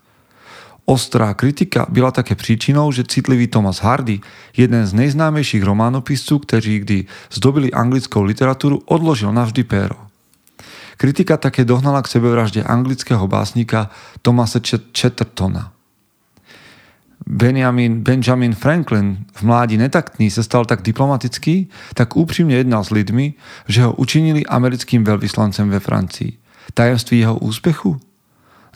Ostrá 0.84 1.32
kritika 1.32 1.88
byla 1.88 2.12
také 2.12 2.36
príčinou, 2.36 2.92
že 2.92 3.08
citlivý 3.08 3.48
Thomas 3.48 3.80
Hardy, 3.80 4.20
jeden 4.52 4.84
z 4.84 4.92
nejznámejších 4.92 5.64
románopisců, 5.64 6.40
kteří 6.44 6.80
kdy 6.84 6.98
zdobili 7.32 7.72
anglickou 7.72 8.20
literatúru, 8.20 8.84
odložil 8.84 9.32
navždy 9.32 9.64
péro. 9.64 10.13
Kritika 11.04 11.36
také 11.36 11.68
dohnala 11.68 12.00
k 12.00 12.16
sebevražde 12.16 12.64
anglického 12.64 13.28
básnika 13.28 13.92
Thomasa 14.24 14.64
Chattertona. 14.96 15.76
Benjamin, 17.28 18.00
Benjamin 18.00 18.56
Franklin 18.56 19.28
v 19.36 19.42
mládi 19.44 19.76
netaktný 19.76 20.32
sa 20.32 20.40
stal 20.48 20.64
tak 20.64 20.80
diplomatický, 20.80 21.68
tak 21.92 22.16
úprimne 22.16 22.56
jednal 22.56 22.88
s 22.88 22.96
ľuďmi, 22.96 23.36
že 23.68 23.84
ho 23.84 23.92
učinili 24.00 24.48
americkým 24.48 25.04
veľvyslancem 25.04 25.68
ve 25.68 25.84
Francii. 25.84 26.40
Tajemství 26.72 27.20
jeho 27.20 27.36
úspechu? 27.36 28.00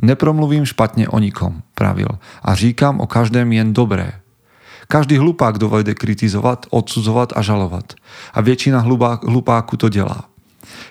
Nepromluvím 0.03 0.67
špatne 0.67 1.07
o 1.07 1.23
nikom, 1.23 1.63
pravil, 1.79 2.11
a 2.43 2.51
říkam 2.59 2.99
o 2.99 3.07
každém 3.07 3.47
jen 3.55 3.71
dobré. 3.71 4.19
Každý 4.91 5.15
hlupák 5.15 5.55
dovede 5.55 5.95
kritizovať, 5.95 6.75
odsudzovať 6.75 7.39
a 7.39 7.43
žalovať. 7.43 7.95
A 8.35 8.43
väčšina 8.43 8.83
hlupáku 9.23 9.79
to 9.79 9.87
delá. 9.87 10.27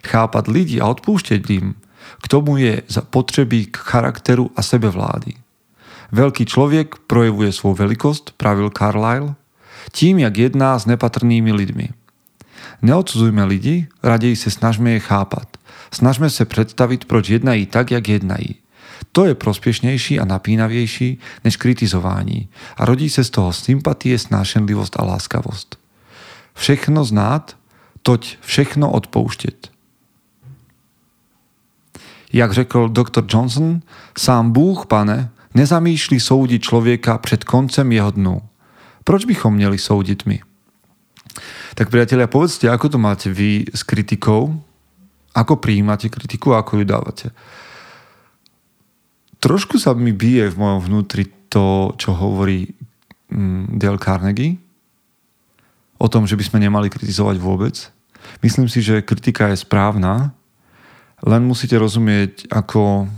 Chápať 0.05 0.45
ľudí 0.49 0.77
a 0.81 0.89
odpúšťať 0.91 1.43
im, 1.57 1.77
k 2.23 2.27
tomu 2.27 2.59
je 2.59 2.83
za 2.87 3.03
potreby 3.03 3.69
k 3.69 3.77
charakteru 3.77 4.51
a 4.57 4.61
sebevlády. 4.63 5.37
Veľký 6.15 6.47
človek 6.47 7.11
projevuje 7.11 7.51
svoju 7.51 7.83
veľkosť, 7.83 8.39
pravil 8.39 8.71
Carlyle, 8.71 9.35
tím, 9.91 10.23
jak 10.23 10.35
jedná 10.39 10.79
s 10.79 10.87
nepatrnými 10.87 11.51
ľuďmi. 11.51 11.87
Neodsudzujme 12.83 13.43
lidi, 13.47 13.91
radej 14.03 14.39
sa 14.39 14.51
snažme 14.53 14.99
je 14.99 15.01
chápať. 15.03 15.59
Snažme 15.91 16.31
sa 16.31 16.45
predstaviť, 16.45 17.07
proč 17.07 17.31
jednají 17.31 17.67
tak, 17.67 17.91
jak 17.91 18.05
jednají. 18.09 18.63
To 19.13 19.25
je 19.25 19.35
prospěšnější 19.35 20.21
a 20.21 20.25
napínavejší 20.25 21.19
než 21.45 21.57
kritizování 21.57 22.49
a 22.77 22.85
rodí 22.85 23.09
se 23.11 23.25
z 23.25 23.31
toho 23.31 23.53
sympatie, 23.53 24.19
snášenlivosť 24.19 24.93
a 24.97 25.03
láskavosť. 25.05 25.69
Všechno 26.55 27.05
znát, 27.05 27.57
toť 28.07 28.39
všechno 28.41 28.91
odpouštět. 28.91 29.75
Jak 32.33 32.53
řekl 32.53 32.89
doktor 32.89 33.25
Johnson, 33.27 33.83
sám 34.19 34.53
Bůh, 34.53 34.87
pane, 34.87 35.31
nezamýšlí 35.55 36.21
soudit 36.21 36.63
člověka 36.63 37.19
před 37.19 37.45
koncem 37.45 37.93
jeho 37.93 38.11
dnu. 38.11 38.43
Proč 39.05 39.25
bychom 39.25 39.55
měli 39.55 39.79
soudit 39.79 40.27
my? 40.27 40.41
Tak 41.75 41.91
priatelia, 41.91 42.31
povedzte, 42.31 42.71
ako 42.73 42.89
to 42.89 42.99
máte 42.99 43.29
vy 43.29 43.69
s 43.69 43.85
kritikou, 43.85 44.57
ako 45.37 45.61
prijímate 45.61 46.09
kritiku 46.09 46.57
a 46.57 46.65
ako 46.65 46.81
ju 46.81 46.85
dávate 46.89 47.27
trošku 49.47 49.79
sa 49.79 49.95
mi 49.95 50.11
bije 50.11 50.51
v 50.51 50.59
mojom 50.59 50.81
vnútri 50.83 51.31
to, 51.47 51.95
čo 51.95 52.17
hovorí 52.17 52.75
mm, 53.31 53.79
Dale 53.79 54.03
Carnegie 54.03 54.59
o 56.03 56.11
tom, 56.11 56.27
že 56.27 56.37
by 56.37 56.45
sme 56.45 56.59
nemali 56.61 56.93
kritizovať 56.93 57.37
vôbec. 57.41 57.89
Myslím 58.41 58.69
si, 58.69 58.83
že 58.83 59.05
kritika 59.05 59.51
je 59.51 59.59
správna, 59.61 60.37
len 61.25 61.43
musíte 61.45 61.81
rozumieť, 61.81 62.51
ako 62.53 63.09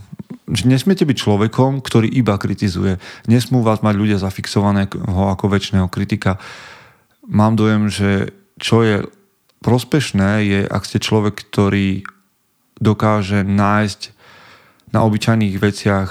že 0.49 0.65
nesmiete 0.65 1.05
byť 1.05 1.17
človekom, 1.29 1.85
ktorý 1.85 2.09
iba 2.09 2.41
kritizuje. 2.41 2.97
Nesmú 3.29 3.61
vás 3.61 3.85
mať 3.85 3.95
ľudia 4.01 4.17
zafixovaného 4.17 5.29
ako 5.37 5.45
väčšného 5.45 5.93
kritika. 5.93 6.41
Mám 7.29 7.61
dojem, 7.61 7.93
že 7.93 8.33
čo 8.57 8.81
je 8.81 9.05
prospešné, 9.61 10.31
je, 10.49 10.61
ak 10.65 10.89
ste 10.89 11.05
človek, 11.05 11.37
ktorý 11.37 12.01
dokáže 12.81 13.45
nájsť 13.45 14.01
na 14.97 15.05
obyčajných 15.05 15.57
veciach 15.61 16.11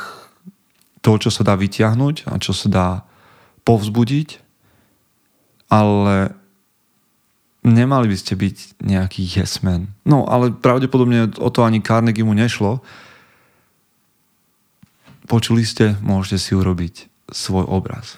to, 1.01 1.11
čo 1.17 1.33
sa 1.33 1.41
dá 1.41 1.57
vyťahnuť 1.57 2.29
a 2.29 2.37
čo 2.37 2.53
sa 2.53 2.67
dá 2.69 2.89
povzbudiť, 3.65 4.37
ale 5.73 6.36
nemali 7.67 8.07
by 8.07 8.17
ste 8.17 8.33
byť 8.35 8.81
nejaký 8.83 9.27
yes 9.27 9.61
man. 9.61 9.91
No, 10.05 10.23
ale 10.25 10.51
pravdepodobne 10.51 11.35
o 11.37 11.49
to 11.49 11.63
ani 11.63 11.83
Carnegie 11.83 12.23
mu 12.23 12.33
nešlo. 12.33 12.79
Počuli 15.27 15.67
ste, 15.67 15.99
môžete 15.99 16.37
si 16.39 16.51
urobiť 16.55 17.11
svoj 17.27 17.67
obraz. 17.67 18.15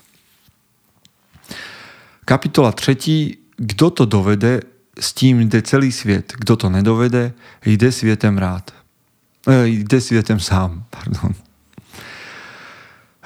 Kapitola 2.26 2.70
3. 2.72 3.58
Kto 3.60 3.90
to 3.90 4.04
dovede, 4.06 4.62
s 5.00 5.14
tím 5.14 5.40
jde 5.40 5.62
celý 5.62 5.92
svět. 5.92 6.34
Kdo 6.38 6.56
to 6.56 6.70
nedovede, 6.70 7.34
jde 7.66 7.92
světem 7.92 8.38
rád. 8.38 8.72
Jde 9.64 10.02
světem 10.02 10.40
sám, 10.40 10.86
pardon. 10.90 11.34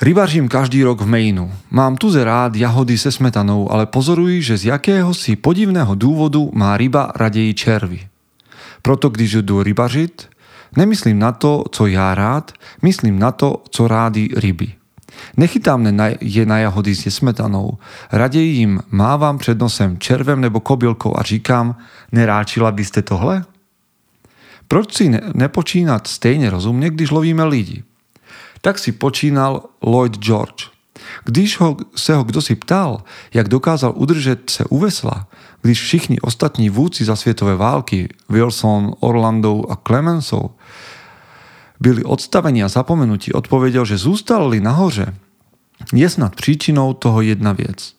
Rybařím 0.02 0.48
každý 0.48 0.84
rok 0.84 1.02
v 1.02 1.06
Mainu. 1.06 1.52
Mám 1.72 1.98
tuze 1.98 2.24
rád 2.24 2.56
jahody 2.56 2.98
se 2.98 3.12
smetanou, 3.12 3.72
ale 3.72 3.86
pozoruji, 3.86 4.42
že 4.42 4.58
z 4.58 4.66
jakéhosi 4.66 5.36
podivného 5.36 5.96
důvodu 5.96 6.52
má 6.54 6.78
ryba 6.78 7.12
raději 7.16 7.54
červy. 7.54 8.08
Proto 8.82 9.10
když 9.10 9.34
jdu 9.34 9.64
rybařit, 9.64 10.30
nemyslím 10.78 11.20
na 11.20 11.32
to, 11.32 11.64
co 11.72 11.88
já 11.88 12.16
rád, 12.16 12.52
myslím 12.82 13.20
na 13.20 13.32
to, 13.32 13.64
co 13.70 13.88
rádi 13.88 14.30
ryby. 14.36 14.74
Nechytám 15.38 16.00
je 16.22 16.46
na 16.46 16.58
jahody 16.58 16.96
se 16.96 17.12
smetanou, 17.12 17.78
raději 18.12 18.54
jim 18.54 18.82
mávám 18.92 19.38
před 19.38 19.60
nosem 19.60 19.98
červem 19.98 20.42
nebo 20.42 20.60
kobylkou 20.60 21.18
a 21.18 21.24
říkám, 21.24 21.76
neráčila 22.12 22.72
byste 22.72 23.02
tohle? 23.02 23.46
Proč 24.68 24.94
si 24.94 25.10
ne, 25.10 25.22
nepočínat 25.34 26.08
stejně 26.08 26.50
rozumně, 26.50 26.90
když 26.90 27.12
lovíme 27.12 27.44
lidi? 27.44 27.84
Tak 28.64 28.80
si 28.80 28.96
počínal 28.96 29.76
Lloyd 29.84 30.24
George. 30.24 30.72
Když 31.28 31.60
ho, 31.60 31.78
se 31.96 32.16
ho 32.16 32.24
kdo 32.24 32.40
si 32.42 32.56
ptal, 32.56 33.04
jak 33.34 33.48
dokázal 33.48 33.92
udržet 33.96 34.50
se 34.50 34.64
u 34.72 34.80
vesla, 34.80 35.28
když 35.62 35.82
všichni 35.82 36.20
ostatní 36.20 36.70
vůdci 36.70 37.06
za 37.06 37.16
světové 37.16 37.56
války, 37.56 38.08
Wilson, 38.30 38.96
Orlando 39.00 39.64
a 39.70 39.76
Clemenceau, 39.76 40.56
byli 41.80 42.04
odstavení 42.04 42.64
a 42.64 42.72
zapomenutí, 42.72 43.34
odpovedel, 43.34 43.86
že 43.86 43.98
zůstali 43.98 44.60
nahoře, 44.60 45.16
je 45.94 46.10
snad 46.10 46.36
příčinou 46.36 46.94
toho 46.94 47.22
jedna 47.22 47.52
věc. 47.52 47.96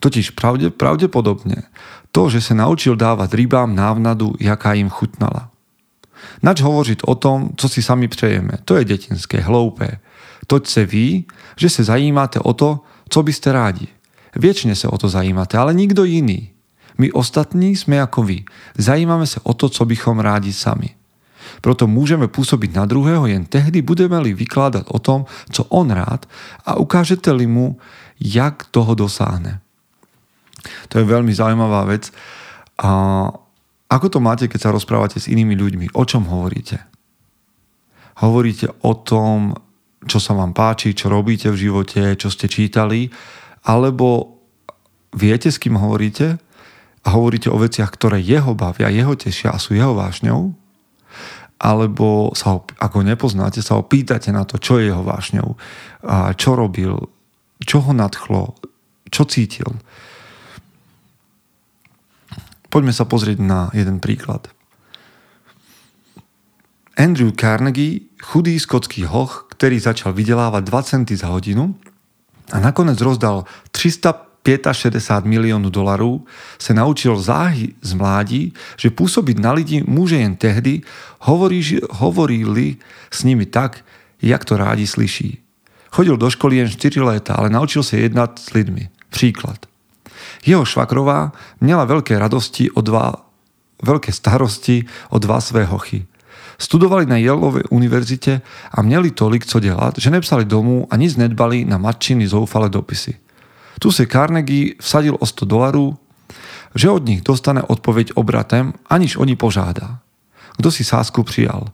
Totiž 0.00 0.32
pravde, 0.32 0.72
pravdepodobne 0.72 1.68
to, 2.08 2.32
že 2.32 2.40
sa 2.40 2.56
naučil 2.56 2.96
dávať 2.96 3.36
rybám 3.36 3.76
návnadu, 3.76 4.32
jaká 4.40 4.72
im 4.72 4.88
chutnala. 4.88 5.52
Nač 6.40 6.64
hovoriť 6.64 7.04
o 7.04 7.14
tom, 7.14 7.52
co 7.56 7.68
si 7.68 7.84
sami 7.84 8.08
přejeme. 8.08 8.64
To 8.64 8.80
je 8.80 8.88
detinské, 8.88 9.44
hloupé. 9.44 10.00
Toť 10.46 10.62
se 10.66 10.82
ví, 10.86 11.26
že 11.56 11.68
se 11.70 11.84
zajímáte 11.84 12.38
o 12.40 12.52
to, 12.52 12.80
co 13.08 13.22
byste 13.22 13.52
rádi. 13.52 13.90
Viečne 14.36 14.76
sa 14.76 14.92
o 14.92 14.96
to 15.00 15.08
zajímáte, 15.08 15.56
ale 15.56 15.72
nikto 15.72 16.04
iný. 16.04 16.52
My 16.96 17.12
ostatní 17.12 17.76
sme 17.76 18.00
ako 18.00 18.24
vy. 18.24 18.44
Zajímame 18.76 19.24
sa 19.24 19.40
o 19.44 19.52
to, 19.52 19.68
co 19.68 19.82
bychom 19.84 20.20
rádi 20.20 20.52
sami. 20.52 20.92
Proto 21.64 21.88
môžeme 21.88 22.28
pôsobiť 22.28 22.76
na 22.76 22.84
druhého, 22.84 23.24
jen 23.30 23.48
tehdy 23.48 23.80
budeme 23.80 24.18
li 24.20 24.36
vykladať 24.36 24.92
o 24.92 24.98
tom, 25.00 25.24
co 25.52 25.62
on 25.72 25.88
rád 25.88 26.28
a 26.66 26.76
ukážete 26.76 27.32
li 27.32 27.46
mu, 27.48 27.80
jak 28.20 28.68
toho 28.72 28.92
dosáhne. 28.92 29.60
To 30.92 30.98
je 31.00 31.06
veľmi 31.06 31.32
zaujímavá 31.32 31.86
vec. 31.86 32.10
A 32.80 32.90
ako 33.86 34.06
to 34.10 34.18
máte, 34.18 34.50
keď 34.50 34.68
sa 34.68 34.74
rozprávate 34.74 35.22
s 35.22 35.30
inými 35.30 35.54
ľuďmi? 35.54 35.86
O 35.94 36.02
čom 36.02 36.26
hovoríte? 36.26 36.82
Hovoríte 38.20 38.72
o 38.82 38.92
tom, 38.98 39.54
čo 40.06 40.22
sa 40.22 40.32
vám 40.32 40.54
páči, 40.54 40.94
čo 40.94 41.10
robíte 41.10 41.50
v 41.50 41.68
živote, 41.68 42.14
čo 42.14 42.30
ste 42.30 42.46
čítali, 42.46 43.10
alebo 43.66 44.38
viete, 45.12 45.50
s 45.50 45.58
kým 45.58 45.74
hovoríte 45.74 46.38
a 47.02 47.08
hovoríte 47.14 47.50
o 47.50 47.58
veciach, 47.58 47.90
ktoré 47.90 48.22
jeho 48.22 48.54
bavia, 48.54 48.90
jeho 48.90 49.18
tešia 49.18 49.54
a 49.54 49.62
sú 49.62 49.74
jeho 49.74 49.94
vášňou, 49.94 50.54
alebo 51.56 52.36
sa 52.36 52.56
ho, 52.56 52.58
ako 52.78 53.02
nepoznáte, 53.02 53.64
sa 53.64 53.80
ho 53.80 53.82
pýtate 53.86 54.30
na 54.30 54.46
to, 54.46 54.60
čo 54.60 54.78
je 54.78 54.92
jeho 54.92 55.02
vášňou, 55.02 55.56
a 56.06 56.36
čo 56.36 56.54
robil, 56.54 57.10
čo 57.64 57.82
ho 57.82 57.92
nadchlo, 57.96 58.54
čo 59.08 59.22
cítil. 59.24 59.70
Poďme 62.68 62.92
sa 62.92 63.08
pozrieť 63.08 63.40
na 63.40 63.72
jeden 63.72 64.02
príklad. 64.02 64.52
Andrew 66.96 67.32
Carnegie, 67.32 68.08
chudý 68.20 68.56
skotský 68.56 69.08
hoch, 69.08 69.45
ktorý 69.56 69.76
začal 69.80 70.12
vydelávať 70.12 70.62
2 70.68 70.90
centy 70.90 71.14
za 71.16 71.32
hodinu, 71.32 71.72
a 72.54 72.62
nakoniec 72.62 73.00
rozdal 73.02 73.42
365 73.74 75.26
miliónov 75.26 75.74
dolarov, 75.74 76.22
sa 76.60 76.70
naučil 76.76 77.18
záhy 77.18 77.74
z 77.82 77.90
mládí, 77.98 78.42
že 78.78 78.94
pôsobiť 78.94 79.36
na 79.42 79.50
lidi 79.50 79.82
môže 79.82 80.14
jen 80.14 80.38
tehdy, 80.38 80.86
hovorí, 81.26 81.82
hovorili 81.98 82.78
s 83.10 83.26
nimi 83.26 83.50
tak, 83.50 83.82
jak 84.22 84.46
to 84.46 84.54
rádi 84.54 84.86
slyší. 84.86 85.42
Chodil 85.90 86.14
do 86.14 86.30
školy 86.30 86.62
jen 86.62 86.70
4 86.70 87.02
léta, 87.02 87.34
ale 87.34 87.50
naučil 87.50 87.82
sa 87.82 87.98
jednať 87.98 88.30
s 88.38 88.48
lidmi. 88.54 88.92
Príklad. 89.10 89.66
Jeho 90.46 90.62
švakrová 90.62 91.34
měla 91.58 91.82
veľké 91.88 92.14
radosti 92.14 92.70
o 92.70 92.84
dva, 92.84 93.26
veľké 93.82 94.14
starosti 94.14 94.86
o 95.10 95.18
dva 95.18 95.42
své 95.42 95.66
hochy. 95.66 96.06
Studovali 96.58 97.06
na 97.06 97.16
Yaleovej 97.16 97.62
univerzite 97.70 98.40
a 98.72 98.82
měli 98.82 99.10
tolik 99.10 99.46
co 99.46 99.60
dělat, 99.60 99.94
že 99.98 100.10
nepsali 100.10 100.44
domů 100.44 100.86
a 100.90 100.96
nic 100.96 101.16
nedbali 101.16 101.64
na 101.64 101.78
matčiny 101.78 102.28
zoufalé 102.28 102.68
dopisy. 102.68 103.14
Tu 103.80 103.92
si 103.92 104.06
Carnegie 104.06 104.74
vsadil 104.80 105.16
o 105.20 105.26
100 105.26 105.46
dolarů, 105.46 105.96
že 106.74 106.90
od 106.90 107.06
nich 107.06 107.20
dostane 107.20 107.62
odpoveď 107.62 108.12
obratem, 108.14 108.72
aniž 108.86 109.16
oni 109.16 109.36
požádá. 109.36 109.98
Kto 110.58 110.70
si 110.70 110.84
sásku 110.84 111.22
přijal? 111.22 111.64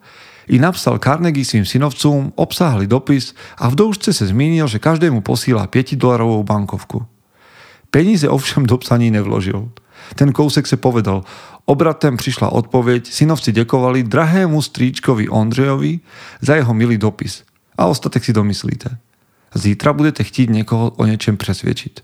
I 0.49 0.59
napsal 0.59 0.99
Carnegie 0.99 1.45
svým 1.45 1.65
synovcům 1.65 2.33
obsáhli 2.35 2.87
dopis 2.87 3.35
a 3.59 3.69
v 3.69 3.75
doušce 3.75 4.13
se 4.13 4.27
zmínil, 4.27 4.69
že 4.69 4.79
každému 4.79 5.21
posílá 5.21 5.67
5 5.67 5.95
dolarovou 5.95 6.43
bankovku. 6.43 7.07
Peníze 7.91 8.29
ovšem 8.29 8.67
do 8.67 8.79
psaní 8.79 9.11
nevložil. 9.11 9.69
Ten 10.15 10.33
kousek 10.33 10.67
se 10.67 10.77
povedal, 10.77 11.25
Obratem 11.63 12.19
prišla 12.19 12.51
odpoveď, 12.51 13.07
synovci 13.07 13.55
dekovali 13.55 14.03
drahému 14.03 14.59
stríčkovi 14.59 15.31
Ondrejovi 15.31 16.03
za 16.43 16.59
jeho 16.59 16.75
milý 16.75 16.99
dopis. 16.99 17.47
A 17.79 17.87
ostatek 17.87 18.25
si 18.25 18.35
domyslíte. 18.35 18.99
Zítra 19.55 19.93
budete 19.93 20.25
chtít 20.25 20.51
niekoho 20.51 20.91
o 20.97 21.05
niečem 21.05 21.37
presviedčiť. 21.37 21.95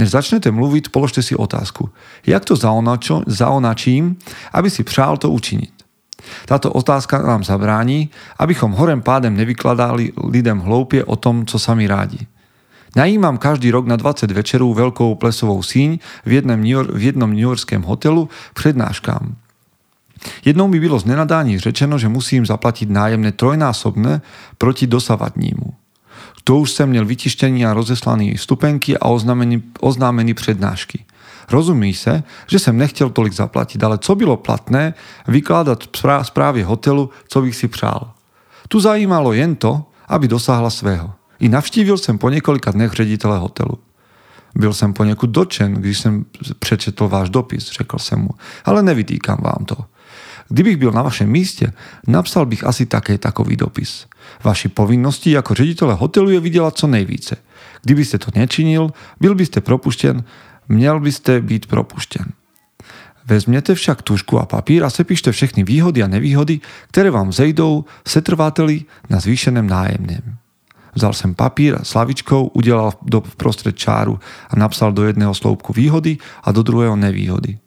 Než 0.00 0.08
začnete 0.10 0.50
mluviť, 0.50 0.88
položte 0.88 1.22
si 1.22 1.36
otázku. 1.36 1.92
Jak 2.26 2.48
to 2.48 2.56
zaonačo, 2.56 3.22
zaonačím, 3.28 4.16
aby 4.52 4.68
si 4.72 4.82
přál 4.82 5.20
to 5.20 5.30
učiniť? 5.30 5.72
Táto 6.48 6.72
otázka 6.72 7.20
nám 7.20 7.44
zabráni, 7.44 8.08
abychom 8.40 8.72
horem 8.72 9.04
pádem 9.04 9.36
nevykladali 9.36 10.16
lidem 10.16 10.58
hloupie 10.64 11.04
o 11.04 11.16
tom, 11.16 11.46
co 11.46 11.58
sami 11.58 11.86
rádi. 11.86 12.24
Najímam 12.96 13.38
každý 13.38 13.70
rok 13.70 13.86
na 13.86 13.96
20 13.96 14.30
večerů 14.30 14.74
veľkou 14.74 15.18
plesovou 15.18 15.62
síň 15.62 15.98
v 16.24 16.30
jednom, 16.32 16.62
v 16.94 17.02
jednom 17.02 17.30
newyorském 17.34 17.82
hotelu 17.82 18.28
prednáškám. 18.54 19.34
Jednou 20.44 20.68
mi 20.68 20.80
bylo 20.80 20.98
z 20.98 21.04
nenadání 21.04 21.58
řečeno, 21.58 21.98
že 21.98 22.08
musím 22.08 22.46
zaplatiť 22.46 22.88
nájemné 22.88 23.32
trojnásobné 23.32 24.22
proti 24.58 24.86
dosavadnímu. 24.86 25.74
To 26.44 26.60
už 26.60 26.70
som 26.70 26.92
měl 26.92 27.04
vytištený 27.04 27.66
a 27.66 27.74
rozeslaný 27.74 28.38
stupenky 28.38 28.98
a 28.98 29.08
oznámený, 29.08 29.62
oznámený 29.80 30.34
přednášky. 30.34 31.04
Rozumí 31.50 31.94
se, 31.94 32.22
že 32.46 32.58
jsem 32.58 32.76
nechtěl 32.76 33.10
tolik 33.10 33.32
zaplatiť, 33.32 33.82
ale 33.82 33.98
co 33.98 34.14
bylo 34.14 34.36
platné, 34.36 34.94
vykládat 35.28 35.88
správě 36.22 36.64
hotelu, 36.64 37.10
co 37.28 37.40
bych 37.40 37.56
si 37.56 37.68
přál. 37.68 38.12
Tu 38.68 38.80
zajímalo 38.80 39.32
jen 39.32 39.56
to, 39.56 39.84
aby 40.08 40.28
dosáhla 40.28 40.70
svého. 40.70 41.12
I 41.40 41.48
navštívil 41.48 41.98
jsem 41.98 42.18
po 42.18 42.30
několika 42.30 42.70
dnech 42.70 42.92
ředitele 42.92 43.38
hotelu. 43.38 43.78
Byl 44.54 44.72
jsem 44.72 44.92
poněkud 44.92 45.30
dočen, 45.30 45.74
když 45.74 45.98
jsem 45.98 46.24
přečetl 46.58 47.08
váš 47.08 47.30
dopis, 47.30 47.70
řekl 47.70 47.98
jsem 47.98 48.18
mu, 48.18 48.30
ale 48.64 48.82
nevytýkám 48.82 49.38
vám 49.42 49.64
to. 49.64 49.76
Kdybych 50.48 50.76
byl 50.76 50.92
na 50.92 51.02
vašem 51.02 51.30
místě, 51.30 51.72
napsal 52.06 52.46
bych 52.46 52.64
asi 52.64 52.86
také 52.86 53.18
takový 53.18 53.56
dopis. 53.56 54.06
Vaši 54.44 54.68
povinností 54.68 55.36
ako 55.36 55.54
ředitele 55.54 55.94
hotelu 55.94 56.30
je 56.30 56.40
vydělat 56.40 56.78
co 56.78 56.86
nejvíce. 56.86 57.36
Kdybyste 57.82 58.18
to 58.18 58.30
nečinil, 58.34 58.90
byl 59.20 59.34
byste 59.34 59.60
propuštěn, 59.60 60.24
měl 60.68 61.00
byste 61.00 61.40
být 61.40 61.66
propuštěn. 61.66 62.26
Vezměte 63.26 63.74
však 63.74 64.02
tušku 64.02 64.38
a 64.38 64.46
papír 64.46 64.84
a 64.84 64.90
sepíšte 64.90 65.32
všechny 65.32 65.64
výhody 65.64 66.02
a 66.02 66.06
nevýhody, 66.06 66.60
které 66.88 67.10
vám 67.10 67.32
zejdou 67.32 67.84
setrváteli 68.06 68.84
na 69.10 69.20
zvýšeném 69.20 69.66
nájemném. 69.66 70.36
Vzal 70.94 71.12
sem 71.12 71.34
papír 71.34 71.78
s 71.82 71.90
slavičkou, 71.94 72.54
udelal 72.54 72.94
do 73.02 73.20
prostred 73.20 73.74
čáru 73.74 74.18
a 74.50 74.54
napsal 74.54 74.94
do 74.94 75.02
jedného 75.04 75.34
sloupku 75.34 75.74
výhody 75.74 76.18
a 76.42 76.54
do 76.54 76.62
druhého 76.62 76.96
nevýhody. 76.96 77.58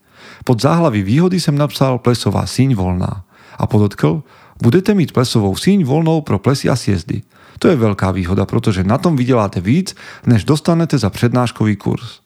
Pod 0.47 0.61
záhlavy 0.63 1.03
výhody 1.03 1.39
som 1.43 1.59
napsal 1.59 1.99
plesová 1.99 2.47
síň 2.47 2.75
voľná 2.75 3.27
a 3.59 3.63
podotkl, 3.67 4.23
budete 4.63 4.93
mít 4.93 5.11
plesovou 5.11 5.51
síň 5.55 5.83
voľnou 5.83 6.21
pro 6.21 6.39
plesy 6.39 6.71
a 6.71 6.75
sjezdy. 6.79 7.21
To 7.59 7.67
je 7.67 7.75
veľká 7.75 8.13
výhoda, 8.13 8.45
pretože 8.45 8.85
na 8.85 9.01
tom 9.01 9.17
vydeláte 9.17 9.59
víc, 9.59 9.97
než 10.25 10.45
dostanete 10.45 10.97
za 10.97 11.09
prednáškový 11.09 11.75
kurz. 11.75 12.21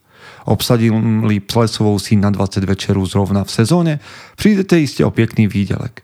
Obsadili 0.45 1.39
plesovou 1.39 1.99
síň 1.99 2.19
na 2.19 2.29
20 2.29 2.63
večerů 2.63 3.05
zrovna 3.05 3.43
v 3.43 3.51
sezóne, 3.51 3.93
prídete 4.35 4.77
iste 4.81 5.05
o 5.05 5.11
pekný 5.11 5.47
výdelek. 5.47 6.03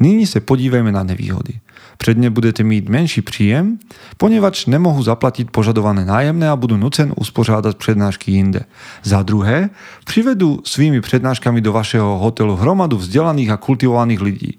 Nyní 0.00 0.26
se 0.26 0.40
podívejme 0.40 0.92
na 0.92 1.02
nevýhody. 1.02 1.60
Předně 2.02 2.30
budete 2.30 2.62
mít 2.62 2.88
menší 2.88 3.22
příjem, 3.22 3.78
poněvadž 4.16 4.66
nemohu 4.66 5.02
zaplatit 5.02 5.50
požadované 5.50 6.04
nájemné 6.04 6.50
a 6.50 6.56
budu 6.56 6.76
nucen 6.76 7.12
uspořádat 7.16 7.76
přednášky 7.76 8.32
jinde. 8.32 8.60
Za 9.02 9.22
druhé, 9.22 9.70
přivedu 10.04 10.60
svými 10.64 11.00
přednáškami 11.00 11.60
do 11.60 11.72
vašeho 11.72 12.18
hotelu 12.18 12.56
hromadu 12.56 12.96
vzdělaných 12.96 13.50
a 13.50 13.56
kultivovaných 13.56 14.20
lidí. 14.20 14.58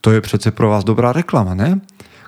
To 0.00 0.10
je 0.10 0.20
přece 0.20 0.50
pro 0.50 0.68
vás 0.68 0.84
dobrá 0.84 1.12
reklama, 1.12 1.54
ne? 1.54 1.80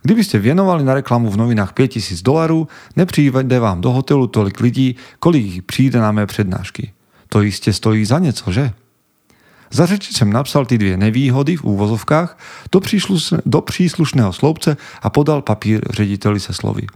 Kdybyste 0.02 0.38
věnovali 0.38 0.84
na 0.84 0.94
reklamu 0.94 1.30
v 1.30 1.36
novinách 1.36 1.72
5000 1.72 2.22
dolarů, 2.22 2.68
nepřijde 2.96 3.60
vám 3.60 3.80
do 3.80 3.90
hotelu 3.90 4.26
tolik 4.26 4.60
lidí, 4.60 4.96
kolik 5.18 5.64
přijde 5.64 5.98
na 5.98 6.12
mé 6.12 6.26
přednášky. 6.26 6.92
To 7.28 7.42
jistě 7.42 7.72
stojí 7.72 8.04
za 8.04 8.18
něco, 8.18 8.52
že? 8.52 8.72
Za 9.74 9.90
řeči 9.90 10.14
som 10.14 10.30
napsal 10.30 10.70
tie 10.70 10.78
dvě 10.78 10.94
nevýhody 10.94 11.58
v 11.58 11.66
úvozovkách 11.66 12.38
do, 12.70 12.78
do 13.42 13.58
príslušného 13.58 14.30
sloupce 14.30 14.78
a 14.78 15.10
podal 15.10 15.42
papír 15.42 15.82
řediteli 15.90 16.38
se 16.38 16.54
slovy. 16.54 16.86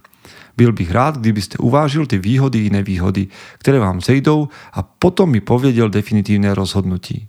Byl 0.54 0.72
bych 0.72 0.90
rád, 0.90 1.18
kdybyste 1.18 1.58
uvážil 1.58 2.06
ty 2.06 2.18
výhody 2.18 2.66
i 2.66 2.70
nevýhody, 2.70 3.26
které 3.58 3.78
vám 3.78 4.00
zejdou 4.00 4.48
a 4.72 4.82
potom 4.82 5.30
mi 5.30 5.40
pověděl 5.40 5.90
definitívne 5.90 6.54
rozhodnutí. 6.54 7.26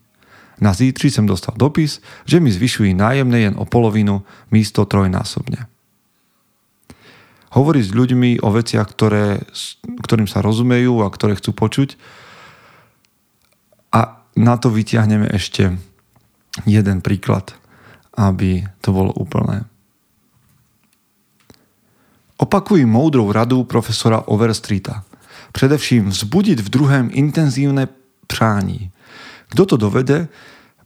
Na 0.61 0.73
zítři 0.73 1.11
som 1.11 1.25
dostal 1.25 1.55
dopis, 1.57 2.01
že 2.25 2.39
mi 2.39 2.51
zvyšují 2.51 2.93
nájemné 2.93 3.39
jen 3.39 3.55
o 3.57 3.65
polovinu 3.65 4.21
místo 4.51 4.85
trojnásobne. 4.85 5.65
Hovoriť 7.49 7.83
s 7.89 7.95
ľuďmi 7.95 8.29
o 8.45 8.49
veciach, 8.53 8.85
ktoré, 8.91 9.41
ktorým 10.05 10.27
sa 10.29 10.45
rozumejú 10.45 11.01
a 11.01 11.09
ktoré 11.09 11.39
chcú 11.39 11.55
počuť 11.55 11.97
na 14.39 14.55
to 14.55 14.71
vyťahneme 14.71 15.27
ešte 15.35 15.75
jeden 16.63 17.03
príklad, 17.03 17.51
aby 18.15 18.63
to 18.79 18.95
bolo 18.95 19.11
úplné. 19.19 19.67
Opakují 22.39 22.87
moudrou 22.87 23.31
radu 23.31 23.67
profesora 23.67 24.23
Overstreeta. 24.31 25.03
Především 25.51 26.09
vzbudit 26.09 26.59
v 26.59 26.69
druhém 26.69 27.09
intenzívne 27.11 27.87
přání. 28.27 28.91
Kto 29.49 29.65
to 29.65 29.77
dovede, 29.77 30.27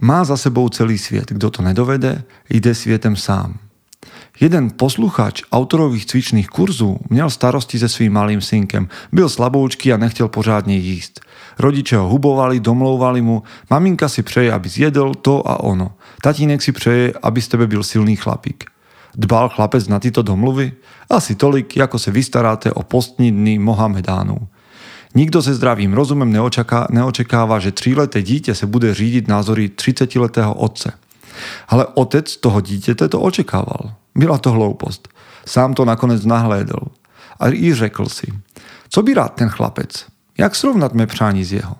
má 0.01 0.23
za 0.23 0.37
sebou 0.37 0.69
celý 0.69 0.97
sviet. 0.97 1.29
Kto 1.29 1.49
to 1.49 1.61
nedovede, 1.61 2.23
ide 2.49 2.75
svietem 2.75 3.15
sám. 3.15 3.59
Jeden 4.39 4.71
posluchač 4.75 5.41
autorových 5.51 6.05
cvičných 6.05 6.47
kurzů 6.47 6.97
měl 7.09 7.29
starosti 7.29 7.79
se 7.79 7.89
svým 7.89 8.13
malým 8.13 8.41
synkem. 8.41 8.87
Byl 9.11 9.29
slaboučký 9.29 9.93
a 9.93 9.97
nechtěl 9.97 10.27
pořádne 10.27 10.73
jíst. 10.73 11.21
Rodiče 11.59 11.97
ho 11.97 12.09
hubovali, 12.09 12.59
domlouvali 12.59 13.21
mu, 13.21 13.43
maminka 13.69 14.09
si 14.09 14.23
přeje, 14.23 14.53
aby 14.53 14.69
zjedl 14.69 15.13
to 15.13 15.47
a 15.47 15.59
ono. 15.59 15.91
Tatínek 16.21 16.61
si 16.61 16.71
přeje, 16.71 17.13
aby 17.23 17.41
z 17.41 17.47
tebe 17.47 17.67
byl 17.67 17.83
silný 17.83 18.15
chlapík. 18.15 18.63
Dbal 19.15 19.49
chlapec 19.49 19.87
na 19.87 19.99
tyto 19.99 20.21
domluvy? 20.21 20.71
Asi 21.09 21.35
tolik, 21.35 21.77
ako 21.77 21.99
se 21.99 22.11
vystaráte 22.11 22.71
o 22.71 22.83
postní 22.83 23.31
dny 23.31 23.59
Mohamedánů. 23.59 24.37
Nikto 25.15 25.41
se 25.41 25.53
zdravým 25.53 25.93
rozumem 25.93 26.31
neočaká, 26.31 26.87
neočekáva, 26.89 27.59
že 27.59 27.71
tříleté 27.71 28.21
dítě 28.21 28.55
se 28.55 28.65
bude 28.65 28.93
řídiť 28.93 29.27
názory 29.27 29.69
30-letého 29.69 30.53
otce. 30.53 30.93
Ale 31.67 31.87
otec 31.93 32.37
toho 32.37 32.61
dítěte 32.61 33.07
to 33.07 33.21
očekával. 33.21 33.93
Byla 34.15 34.37
to 34.37 34.51
hloupost. 34.51 35.09
Sám 35.45 35.73
to 35.73 35.85
nakonec 35.85 36.25
nahlédl. 36.25 36.79
A 37.39 37.49
i 37.49 37.73
řekl 37.73 38.05
si, 38.05 38.33
co 38.89 39.03
by 39.03 39.13
rád 39.13 39.35
ten 39.35 39.49
chlapec? 39.49 40.05
Jak 40.37 40.55
srovnat 40.55 40.93
mé 40.93 41.07
přání 41.07 41.43
z 41.43 41.53
jeho? 41.53 41.75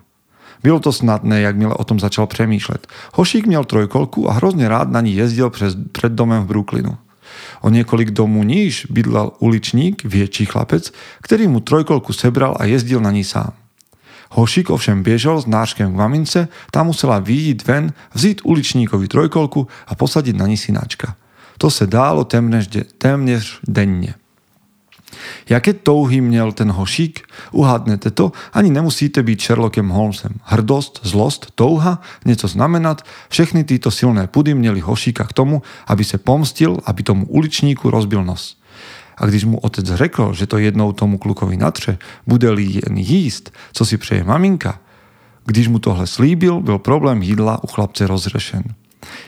Bylo 0.63 0.79
to 0.79 0.91
snadné, 0.91 1.41
jak 1.41 1.55
měl 1.55 1.75
o 1.79 1.83
tom 1.83 1.99
začal 1.99 2.27
přemýšlet. 2.27 2.87
Hošík 3.13 3.47
měl 3.47 3.63
trojkolku 3.63 4.29
a 4.29 4.33
hrozně 4.33 4.69
rád 4.69 4.89
na 4.89 5.01
ní 5.01 5.15
jezdil 5.15 5.49
přes, 5.49 5.75
před 5.91 6.11
domem 6.11 6.43
v 6.43 6.47
Brooklynu. 6.47 6.97
O 7.61 7.69
několik 7.69 8.11
domů 8.11 8.43
níž 8.43 8.87
bydlel 8.89 9.31
uličník, 9.39 10.03
větší 10.05 10.45
chlapec, 10.45 10.91
který 11.21 11.47
mu 11.47 11.59
trojkolku 11.59 12.13
sebral 12.13 12.55
a 12.59 12.65
jezdil 12.65 12.99
na 12.99 13.11
ní 13.11 13.23
sám. 13.23 13.53
Hošík 14.33 14.73
ovšem 14.73 15.05
biežal 15.05 15.41
s 15.41 15.45
náškem 15.45 15.93
k 15.93 15.99
mamince, 15.99 16.39
tá 16.73 16.81
musela 16.81 17.21
výjsť 17.21 17.59
ven, 17.69 17.93
vzít 18.17 18.41
uličníkovi 18.41 19.05
trojkolku 19.05 19.69
a 19.87 19.93
posadiť 19.93 20.35
na 20.35 20.49
ní 20.49 20.57
synáčka. 20.57 21.15
To 21.57 21.69
se 21.69 21.87
dálo 21.87 22.25
téměř, 22.25 22.69
téměř 22.97 23.59
denne. 23.67 24.13
Jaké 25.49 25.73
touhy 25.73 26.21
měl 26.21 26.51
ten 26.51 26.71
hošík? 26.71 27.27
Uhádnete 27.51 28.11
to? 28.11 28.31
Ani 28.53 28.69
nemusíte 28.69 29.23
být 29.23 29.41
Sherlockem 29.41 29.89
Holmesem. 29.89 30.31
Hrdost, 30.43 30.99
zlost, 31.03 31.51
touha, 31.55 32.01
něco 32.25 32.47
znamenat, 32.47 33.05
všechny 33.29 33.63
tyto 33.63 33.91
silné 33.91 34.27
pudy 34.27 34.53
měli 34.53 34.79
hošíka 34.79 35.23
k 35.23 35.33
tomu, 35.33 35.61
aby 35.87 36.03
se 36.03 36.17
pomstil, 36.17 36.77
aby 36.85 37.03
tomu 37.03 37.25
uličníku 37.25 37.89
rozbil 37.89 38.25
nos. 38.25 38.57
A 39.17 39.25
když 39.25 39.45
mu 39.45 39.57
otec 39.59 39.85
řekl, 39.85 40.33
že 40.33 40.47
to 40.47 40.57
jednou 40.57 40.91
tomu 40.91 41.17
klukovi 41.17 41.57
natře, 41.57 41.97
bude-li 42.27 42.63
jen 42.63 42.97
jíst, 42.97 43.53
co 43.73 43.85
si 43.85 43.97
přeje 43.97 44.23
maminka, 44.23 44.79
když 45.45 45.67
mu 45.67 45.79
tohle 45.79 46.07
slíbil, 46.07 46.61
byl 46.61 46.79
problém 46.79 47.23
jídla 47.23 47.63
u 47.63 47.67
chlapce 47.67 48.07
rozřešen. 48.07 48.63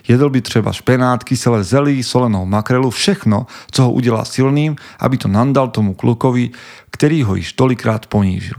Jedl 0.08 0.30
by 0.30 0.41
třeba 0.41 0.71
špenát, 0.71 1.24
kyselé 1.24 1.63
zelí, 1.63 2.04
solenou 2.04 2.45
makrelu, 2.45 2.89
všechno, 2.89 3.48
co 3.71 3.84
ho 3.84 3.91
udělá 3.91 4.26
silným, 4.26 4.76
aby 5.00 5.17
to 5.17 5.28
nandal 5.28 5.67
tomu 5.67 5.93
klukovi, 5.93 6.50
který 6.91 7.24
ho 7.24 7.36
již 7.36 7.54
tolikrát 7.54 8.08
ponížil. 8.08 8.58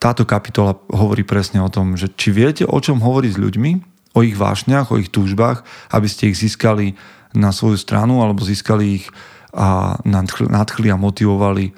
Táto 0.00 0.24
kapitola 0.24 0.80
hovorí 0.88 1.28
presne 1.28 1.60
o 1.60 1.68
tom, 1.68 1.92
že 1.92 2.08
či 2.08 2.32
viete, 2.32 2.64
o 2.64 2.80
čom 2.80 3.04
hovoriť 3.04 3.36
s 3.36 3.42
ľuďmi, 3.44 3.70
o 4.14 4.20
ich 4.26 4.34
vášniach, 4.34 4.90
o 4.90 4.98
ich 4.98 5.10
túžbách, 5.12 5.62
aby 5.94 6.06
ste 6.10 6.30
ich 6.30 6.40
získali 6.40 6.98
na 7.30 7.54
svoju 7.54 7.78
stranu 7.78 8.22
alebo 8.22 8.42
získali 8.42 9.02
ich 9.02 9.06
a 9.50 9.98
nadchli 10.06 10.90
a 10.90 10.98
motivovali 10.98 11.74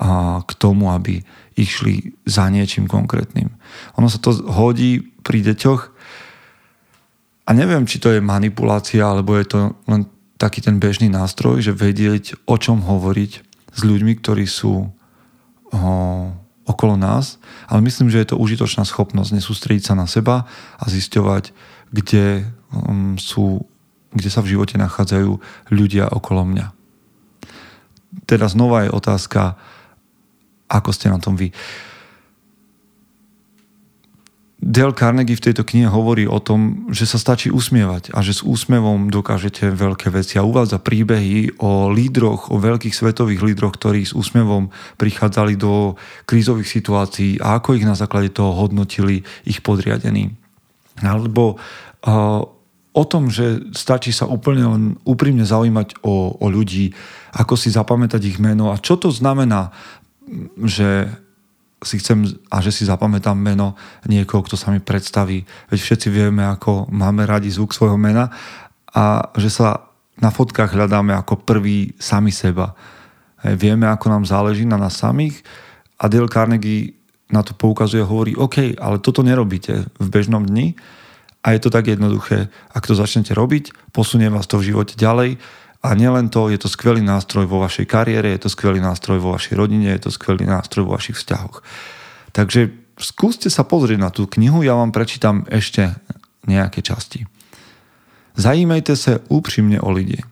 a 0.00 0.40
k 0.42 0.50
tomu, 0.56 0.90
aby 0.90 1.20
išli 1.54 2.16
za 2.26 2.50
niečím 2.50 2.88
konkrétnym. 2.88 3.52
Ono 4.00 4.08
sa 4.08 4.18
to 4.18 4.34
hodí 4.48 5.04
pri 5.22 5.44
deťoch 5.44 5.82
a 7.44 7.50
neviem, 7.52 7.84
či 7.84 8.00
to 8.00 8.08
je 8.08 8.24
manipulácia, 8.24 9.04
alebo 9.04 9.36
je 9.36 9.46
to 9.46 9.60
len 9.84 10.08
taký 10.40 10.64
ten 10.64 10.80
bežný 10.80 11.12
nástroj, 11.12 11.60
že 11.60 11.76
vedieť, 11.76 12.40
o 12.48 12.56
čom 12.56 12.82
hovoriť 12.82 13.32
s 13.70 13.80
ľuďmi, 13.84 14.12
ktorí 14.18 14.48
sú 14.48 14.90
okolo 16.64 16.96
nás, 16.96 17.36
ale 17.68 17.84
myslím, 17.84 18.08
že 18.08 18.24
je 18.24 18.28
to 18.32 18.40
užitočná 18.40 18.88
schopnosť 18.88 19.36
nesústrediť 19.36 19.92
sa 19.92 19.94
na 19.94 20.08
seba 20.08 20.48
a 20.80 20.84
zisťovať, 20.88 21.52
kde, 21.92 22.48
um, 22.72 23.20
sú, 23.20 23.68
kde 24.16 24.28
sa 24.32 24.40
v 24.40 24.56
živote 24.56 24.80
nachádzajú 24.80 25.30
ľudia 25.70 26.08
okolo 26.08 26.48
mňa. 26.48 26.66
Teda 28.24 28.48
znova 28.48 28.88
je 28.88 28.96
otázka, 28.96 29.60
ako 30.68 30.90
ste 30.90 31.12
na 31.12 31.20
tom 31.20 31.36
vy. 31.36 31.52
Dale 34.64 34.96
Carnegie 34.96 35.36
v 35.36 35.52
tejto 35.52 35.60
knihe 35.60 35.92
hovorí 35.92 36.24
o 36.24 36.40
tom, 36.40 36.88
že 36.88 37.04
sa 37.04 37.20
stačí 37.20 37.52
usmievať 37.52 38.16
a 38.16 38.24
že 38.24 38.40
s 38.40 38.40
úsmevom 38.40 39.12
dokážete 39.12 39.68
veľké 39.68 40.08
veci 40.08 40.40
a 40.40 40.46
uvádza 40.48 40.80
príbehy 40.80 41.60
o 41.60 41.92
lídroch, 41.92 42.48
o 42.48 42.56
veľkých 42.56 42.96
svetových 42.96 43.44
lídroch, 43.44 43.76
ktorí 43.76 44.08
s 44.08 44.16
úsmevom 44.16 44.72
prichádzali 44.96 45.60
do 45.60 46.00
krízových 46.24 46.80
situácií 46.80 47.36
a 47.44 47.60
ako 47.60 47.76
ich 47.76 47.84
na 47.84 47.92
základe 47.92 48.32
toho 48.32 48.56
hodnotili 48.56 49.28
ich 49.44 49.60
podriadení. 49.60 50.32
Alebo 51.04 51.60
uh, 52.08 52.40
o 52.96 53.04
tom, 53.04 53.28
že 53.28 53.68
stačí 53.76 54.16
sa 54.16 54.24
úplne 54.24 54.64
len 54.64 54.82
úprimne 55.04 55.44
zaujímať 55.44 56.00
o, 56.00 56.40
o 56.40 56.46
ľudí, 56.48 56.96
ako 57.36 57.60
si 57.60 57.68
zapamätať 57.68 58.32
ich 58.32 58.40
meno 58.40 58.72
a 58.72 58.80
čo 58.80 58.96
to 58.96 59.12
znamená, 59.12 59.76
že 60.64 61.20
si 61.84 62.00
chcem 62.00 62.24
a 62.48 62.60
že 62.64 62.72
si 62.72 62.88
zapamätám 62.88 63.36
meno 63.36 63.78
niekoho, 64.08 64.44
kto 64.44 64.56
sa 64.56 64.72
mi 64.72 64.80
predstaví. 64.80 65.44
Veď 65.70 65.78
všetci 65.80 66.08
vieme, 66.10 66.44
ako 66.44 66.88
máme 66.90 67.24
radi 67.28 67.52
zvuk 67.52 67.72
svojho 67.72 68.00
mena 68.00 68.32
a 68.90 69.30
že 69.36 69.48
sa 69.52 69.88
na 70.18 70.30
fotkách 70.30 70.72
hľadáme 70.72 71.12
ako 71.14 71.42
prvý 71.42 71.92
sami 71.98 72.30
seba. 72.30 72.74
Vieme, 73.44 73.90
ako 73.90 74.06
nám 74.08 74.24
záleží 74.24 74.64
na 74.64 74.80
nás 74.80 74.96
samých 74.96 75.44
a 76.00 76.08
Dale 76.08 76.30
Carnegie 76.30 76.96
na 77.28 77.42
to 77.42 77.52
poukazuje 77.56 78.00
a 78.00 78.08
hovorí, 78.08 78.32
OK, 78.38 78.78
ale 78.78 79.02
toto 79.02 79.26
nerobíte 79.26 79.90
v 79.98 80.06
bežnom 80.08 80.44
dni 80.44 80.76
a 81.44 81.52
je 81.52 81.60
to 81.60 81.68
tak 81.68 81.90
jednoduché. 81.90 82.48
Ak 82.72 82.86
to 82.86 82.96
začnete 82.96 83.34
robiť, 83.34 83.92
posunie 83.92 84.30
vás 84.30 84.46
to 84.46 84.60
v 84.62 84.72
živote 84.72 84.94
ďalej 84.96 85.36
a 85.84 85.92
nielen 85.92 86.32
to, 86.32 86.48
je 86.48 86.56
to 86.56 86.72
skvelý 86.72 87.04
nástroj 87.04 87.44
vo 87.44 87.60
vašej 87.60 87.84
kariére, 87.84 88.32
je 88.32 88.48
to 88.48 88.50
skvelý 88.50 88.80
nástroj 88.80 89.20
vo 89.20 89.36
vašej 89.36 89.52
rodine, 89.52 89.92
je 89.92 90.08
to 90.08 90.10
skvelý 90.10 90.48
nástroj 90.48 90.88
vo 90.88 90.96
vašich 90.96 91.20
vzťahoch. 91.20 91.60
Takže 92.32 92.72
skúste 92.96 93.52
sa 93.52 93.68
pozrieť 93.68 94.00
na 94.00 94.08
tú 94.08 94.24
knihu, 94.24 94.64
ja 94.64 94.72
vám 94.72 94.96
prečítam 94.96 95.44
ešte 95.52 95.92
nejaké 96.48 96.80
časti. 96.80 97.28
Zajímejte 98.40 98.96
sa 98.96 99.20
úprimne 99.28 99.76
o 99.84 99.92
lidi. 99.92 100.24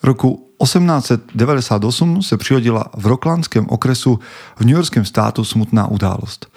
V 0.00 0.04
roku 0.04 0.52
1898 0.60 2.22
se 2.22 2.36
přihodila 2.36 2.92
v 2.92 3.06
roklandském 3.06 3.66
okresu 3.68 4.20
v 4.56 4.60
New 4.60 4.76
Yorkském 4.76 5.04
státu 5.04 5.44
smutná 5.44 5.88
událost. 5.88 6.52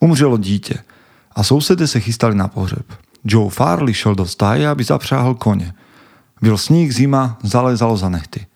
Umřelo 0.00 0.36
dítě 0.36 0.84
a 1.32 1.42
sousedé 1.42 1.86
se 1.86 2.00
chystali 2.00 2.34
na 2.34 2.48
pohřeb. 2.48 2.84
Joe 3.24 3.50
Farley 3.50 3.94
šel 3.94 4.14
do 4.14 4.26
stáje, 4.26 4.68
aby 4.68 4.84
zapřáhl 4.84 5.34
koně– 5.34 5.74
byl 6.42 6.58
sníh, 6.58 6.94
zima, 6.94 7.38
zalézalo 7.42 7.96
za 7.96 8.08
nechty. 8.08 8.46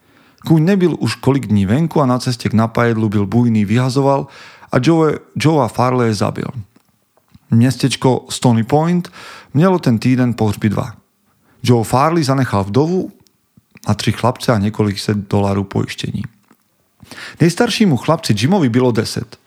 Kúň 0.46 0.64
nebyl 0.64 0.96
už 0.98 1.14
kolik 1.14 1.46
dní 1.46 1.66
venku 1.66 2.00
a 2.00 2.06
na 2.06 2.18
ceste 2.18 2.48
k 2.48 2.54
napajedlu 2.54 3.08
byl 3.08 3.26
bujný, 3.26 3.64
vyhazoval 3.64 4.26
a 4.72 4.76
Joe, 4.82 5.18
Joea 5.36 5.68
Farley 5.68 6.14
zabil. 6.14 6.48
Městečko 7.50 8.26
Stony 8.28 8.64
Point 8.64 9.12
mělo 9.54 9.78
ten 9.78 9.98
týden 9.98 10.34
pohřby 10.34 10.68
dva. 10.68 10.92
Joe 11.62 11.84
Farley 11.84 12.24
zanechal 12.24 12.64
vdovu 12.64 13.10
a 13.86 13.94
tři 13.94 14.12
chlapce 14.12 14.52
a 14.52 14.58
několik 14.58 14.98
set 14.98 15.16
dolarů 15.16 15.64
pojištění. 15.64 16.22
Nejstaršímu 17.40 17.96
chlapci 17.96 18.34
Jimovi 18.38 18.68
bylo 18.68 18.92
deset. 18.92 19.38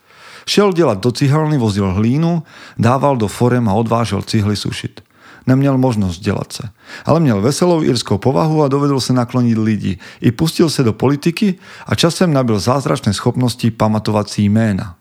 Šel 0.46 0.72
dělat 0.72 1.00
do 1.00 1.12
cihelny, 1.12 1.58
vozil 1.58 1.92
hlínu, 1.92 2.42
dával 2.78 3.16
do 3.16 3.28
forem 3.28 3.68
a 3.68 3.72
odvážel 3.72 4.22
cihly 4.22 4.56
sušit 4.56 5.00
neměl 5.46 5.78
možnost 5.78 6.18
dělat 6.18 6.52
se. 6.52 6.68
Ale 7.04 7.20
měl 7.20 7.40
veselou 7.40 7.82
irskou 7.82 8.18
povahu 8.18 8.62
a 8.62 8.68
dovedl 8.68 9.00
se 9.00 9.12
naklonit 9.12 9.58
lidi. 9.58 9.98
I 10.20 10.32
pustil 10.32 10.70
se 10.70 10.82
do 10.82 10.92
politiky 10.92 11.54
a 11.86 11.94
časem 11.94 12.32
nabil 12.32 12.58
zázračné 12.58 13.12
schopnosti 13.12 13.70
pamatovat 13.70 14.30
si 14.30 14.42
jména. 14.42 14.96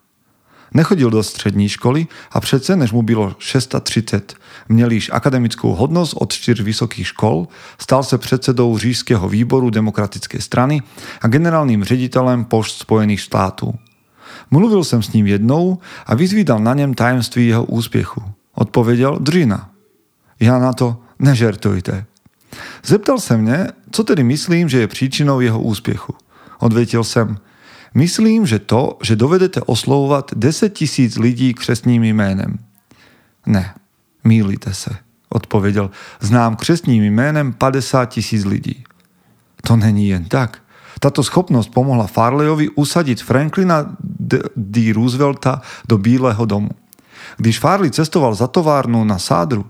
Nechodil 0.73 1.10
do 1.10 1.23
střední 1.23 1.69
školy 1.69 2.08
a 2.32 2.39
přece, 2.39 2.75
než 2.75 2.91
mu 2.91 3.01
bylo 3.01 3.36
630, 3.39 4.34
měl 4.69 4.91
již 4.91 5.10
akademickou 5.13 5.75
hodnost 5.75 6.13
od 6.17 6.34
čtyř 6.34 6.62
vysokých 6.62 7.08
škol, 7.08 7.47
stal 7.82 8.03
se 8.03 8.17
předsedou 8.17 8.77
říšského 8.77 9.29
výboru 9.29 9.69
demokratické 9.69 10.41
strany 10.41 10.82
a 11.21 11.27
generálním 11.27 11.84
ředitelem 11.84 12.45
pošt 12.45 12.77
Spojených 12.77 13.21
států. 13.21 13.73
Mluvil 14.51 14.84
jsem 14.84 15.03
s 15.03 15.13
ním 15.13 15.27
jednou 15.27 15.77
a 16.06 16.15
vyzvídal 16.15 16.60
na 16.60 16.73
něm 16.73 16.93
tajemství 16.93 17.47
jeho 17.47 17.65
úspěchu. 17.65 18.23
Odpověděl 18.53 19.19
Dřina. 19.19 19.72
Ja 20.43 20.60
na 20.60 20.75
to 20.75 20.99
nežertujte. 21.19 22.03
Zeptal 22.84 23.19
se 23.19 23.38
mne, 23.38 23.71
co 23.91 24.03
tedy 24.03 24.23
myslím, 24.23 24.69
že 24.69 24.79
je 24.79 24.88
příčinou 24.88 25.39
jeho 25.39 25.62
úspěchu. 25.62 26.13
Odvětil 26.60 27.03
jsem, 27.03 27.39
myslím, 27.93 28.45
že 28.45 28.60
to, 28.60 28.97
že 29.03 29.15
dovedete 29.15 29.62
oslovovat 29.62 30.32
10 30.36 30.69
tisíc 30.69 31.17
lidí 31.17 31.53
křesním 31.53 32.03
jménem. 32.03 32.60
Ne, 33.45 33.73
mýlíte 34.23 34.73
se, 34.73 34.91
odpověděl. 35.29 35.91
Znám 36.19 36.56
křesním 36.56 37.03
jménem 37.03 37.53
50 37.53 38.06
tisíc 38.06 38.45
lidí. 38.45 38.84
To 39.63 39.75
není 39.75 40.08
jen 40.08 40.25
tak. 40.25 40.60
Tato 40.99 41.23
schopnost 41.23 41.71
pomohla 41.71 42.08
Farleyovi 42.08 42.69
usadit 42.69 43.21
Franklina 43.23 43.95
D. 44.56 44.93
Roosevelta 44.93 45.62
do 45.88 45.97
Bílého 45.97 46.45
domu. 46.45 46.69
Když 47.38 47.60
Farley 47.60 47.91
cestoval 47.91 48.36
za 48.36 48.47
továrnu 48.47 49.03
na 49.03 49.19
Sádru, 49.19 49.65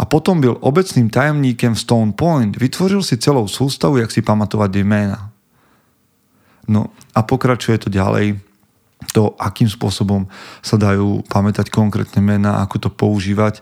a 0.00 0.04
potom 0.08 0.40
byl 0.40 0.56
obecným 0.60 1.12
tajemníkem 1.12 1.74
v 1.74 1.80
Stone 1.80 2.12
Point, 2.12 2.56
vytvořil 2.56 3.02
si 3.02 3.20
celou 3.20 3.48
sústavu, 3.48 3.96
jak 4.00 4.10
si 4.10 4.22
pamatovať 4.22 4.76
jména. 4.76 5.30
No 6.68 6.86
a 7.14 7.20
pokračuje 7.22 7.78
to 7.78 7.92
ďalej, 7.92 8.40
to, 9.12 9.36
akým 9.36 9.68
spôsobom 9.68 10.24
sa 10.64 10.80
dajú 10.80 11.20
pamätať 11.28 11.68
konkrétne 11.68 12.24
mená, 12.24 12.64
ako 12.64 12.88
to 12.88 12.88
používať. 12.88 13.60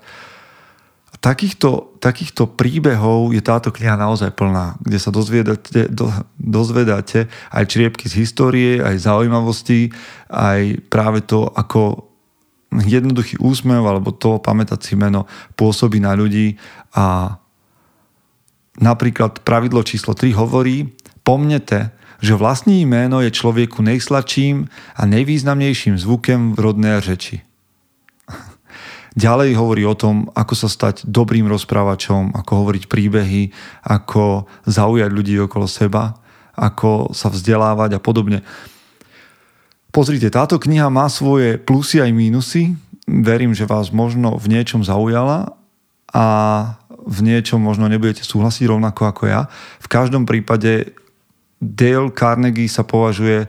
Takýchto, 1.19 1.99
takýchto 1.99 2.47
príbehov 2.47 3.35
je 3.35 3.43
táto 3.43 3.75
kniha 3.75 3.99
naozaj 3.99 4.31
plná, 4.39 4.79
kde 4.79 4.99
sa 5.03 5.11
dozvedáte, 5.11 5.91
do, 5.91 6.15
dozvedáte 6.39 7.27
aj 7.51 7.65
čriepky 7.67 8.07
z 8.07 8.23
histórie, 8.23 8.79
aj 8.79 9.03
zaujímavosti, 9.03 9.91
aj 10.31 10.87
práve 10.87 11.27
to, 11.27 11.51
ako 11.51 12.08
jednoduchý 12.73 13.41
úsmev 13.41 13.81
alebo 13.81 14.13
to 14.13 14.37
pamätať 14.37 14.81
si 14.85 14.95
meno 14.95 15.25
pôsobí 15.57 15.99
na 16.05 16.13
ľudí 16.13 16.61
a 16.93 17.37
napríklad 18.79 19.41
pravidlo 19.43 19.81
číslo 19.83 20.13
3 20.13 20.37
hovorí 20.37 20.93
pomnete, 21.25 21.93
že 22.19 22.35
vlastní 22.35 22.83
jméno 22.83 23.23
je 23.23 23.31
človeku 23.31 23.81
nejsladším 23.81 24.69
a 24.97 25.03
nejvýznamnejším 25.07 25.97
zvukem 25.97 26.53
v 26.53 26.59
rodnej 26.59 27.01
řeči. 27.01 27.41
Ďalej 29.25 29.55
hovorí 29.55 29.87
o 29.87 29.97
tom, 29.97 30.29
ako 30.35 30.55
sa 30.55 30.69
stať 30.69 31.07
dobrým 31.07 31.47
rozprávačom, 31.47 32.35
ako 32.35 32.53
hovoriť 32.65 32.85
príbehy, 32.91 33.43
ako 33.87 34.51
zaujať 34.67 35.11
ľudí 35.15 35.39
okolo 35.41 35.71
seba, 35.71 36.19
ako 36.59 37.15
sa 37.15 37.31
vzdelávať 37.31 37.97
a 37.97 38.01
podobne. 38.03 38.43
Pozrite, 39.89 40.29
táto 40.29 40.61
kniha 40.61 40.93
má 40.93 41.09
svoje 41.09 41.57
plusy 41.57 42.05
aj 42.05 42.13
mínusy. 42.13 42.77
Verím, 43.09 43.57
že 43.57 43.65
vás 43.65 43.89
možno 43.89 44.37
v 44.37 44.53
niečom 44.53 44.85
zaujala 44.85 45.57
a 46.13 46.27
v 47.09 47.19
niečom 47.25 47.57
možno 47.57 47.89
nebudete 47.89 48.21
súhlasiť 48.21 48.69
rovnako 48.69 49.03
ako 49.09 49.23
ja. 49.33 49.49
V 49.81 49.89
každom 49.89 50.29
prípade 50.29 50.93
Dale 51.57 52.13
Carnegie 52.13 52.69
sa 52.69 52.85
považuje 52.85 53.49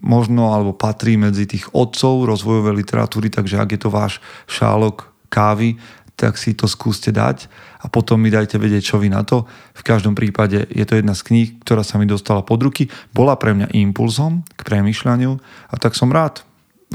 možno 0.00 0.56
alebo 0.56 0.72
patrí 0.72 1.20
medzi 1.20 1.44
tých 1.44 1.68
otcov 1.76 2.24
rozvojovej 2.24 2.80
literatúry, 2.80 3.28
takže 3.28 3.60
ak 3.60 3.76
je 3.76 3.80
to 3.84 3.90
váš 3.92 4.24
šálok 4.48 5.12
kávy, 5.28 5.76
tak 6.16 6.40
si 6.40 6.56
to 6.56 6.64
skúste 6.64 7.12
dať 7.12 7.46
a 7.84 7.92
potom 7.92 8.16
mi 8.16 8.32
dajte 8.32 8.56
vedieť, 8.56 8.82
čo 8.82 8.96
vy 8.96 9.12
na 9.12 9.20
to. 9.22 9.44
V 9.76 9.82
každom 9.84 10.16
prípade 10.16 10.64
je 10.72 10.84
to 10.88 10.96
jedna 10.96 11.12
z 11.12 11.22
kníh, 11.28 11.48
ktorá 11.60 11.84
sa 11.84 12.00
mi 12.00 12.08
dostala 12.08 12.40
pod 12.40 12.64
ruky, 12.64 12.88
bola 13.12 13.36
pre 13.36 13.52
mňa 13.52 13.76
impulzom 13.76 14.40
k 14.56 14.60
premyšľaniu 14.64 15.36
a 15.70 15.74
tak 15.76 15.92
som 15.92 16.08
rád. 16.08 16.40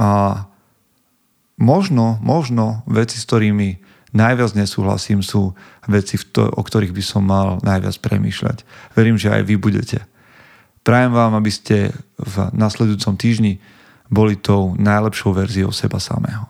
A 0.01 0.43
možno, 1.61 2.17
možno 2.25 2.81
veci, 2.89 3.21
s 3.21 3.29
ktorými 3.29 3.77
najviac 4.11 4.57
nesúhlasím, 4.57 5.21
sú 5.21 5.53
veci, 5.85 6.17
o 6.35 6.61
ktorých 6.61 6.91
by 6.91 7.03
som 7.05 7.21
mal 7.21 7.61
najviac 7.61 8.01
premýšľať. 8.01 8.65
Verím, 8.97 9.21
že 9.21 9.31
aj 9.31 9.45
vy 9.45 9.55
budete. 9.61 10.03
Prajem 10.81 11.13
vám, 11.13 11.37
aby 11.37 11.51
ste 11.53 11.93
v 12.17 12.35
nasledujúcom 12.57 13.13
týždni 13.15 13.61
boli 14.09 14.35
tou 14.35 14.73
najlepšou 14.75 15.31
verziou 15.31 15.69
seba 15.69 16.01
samého. 16.01 16.49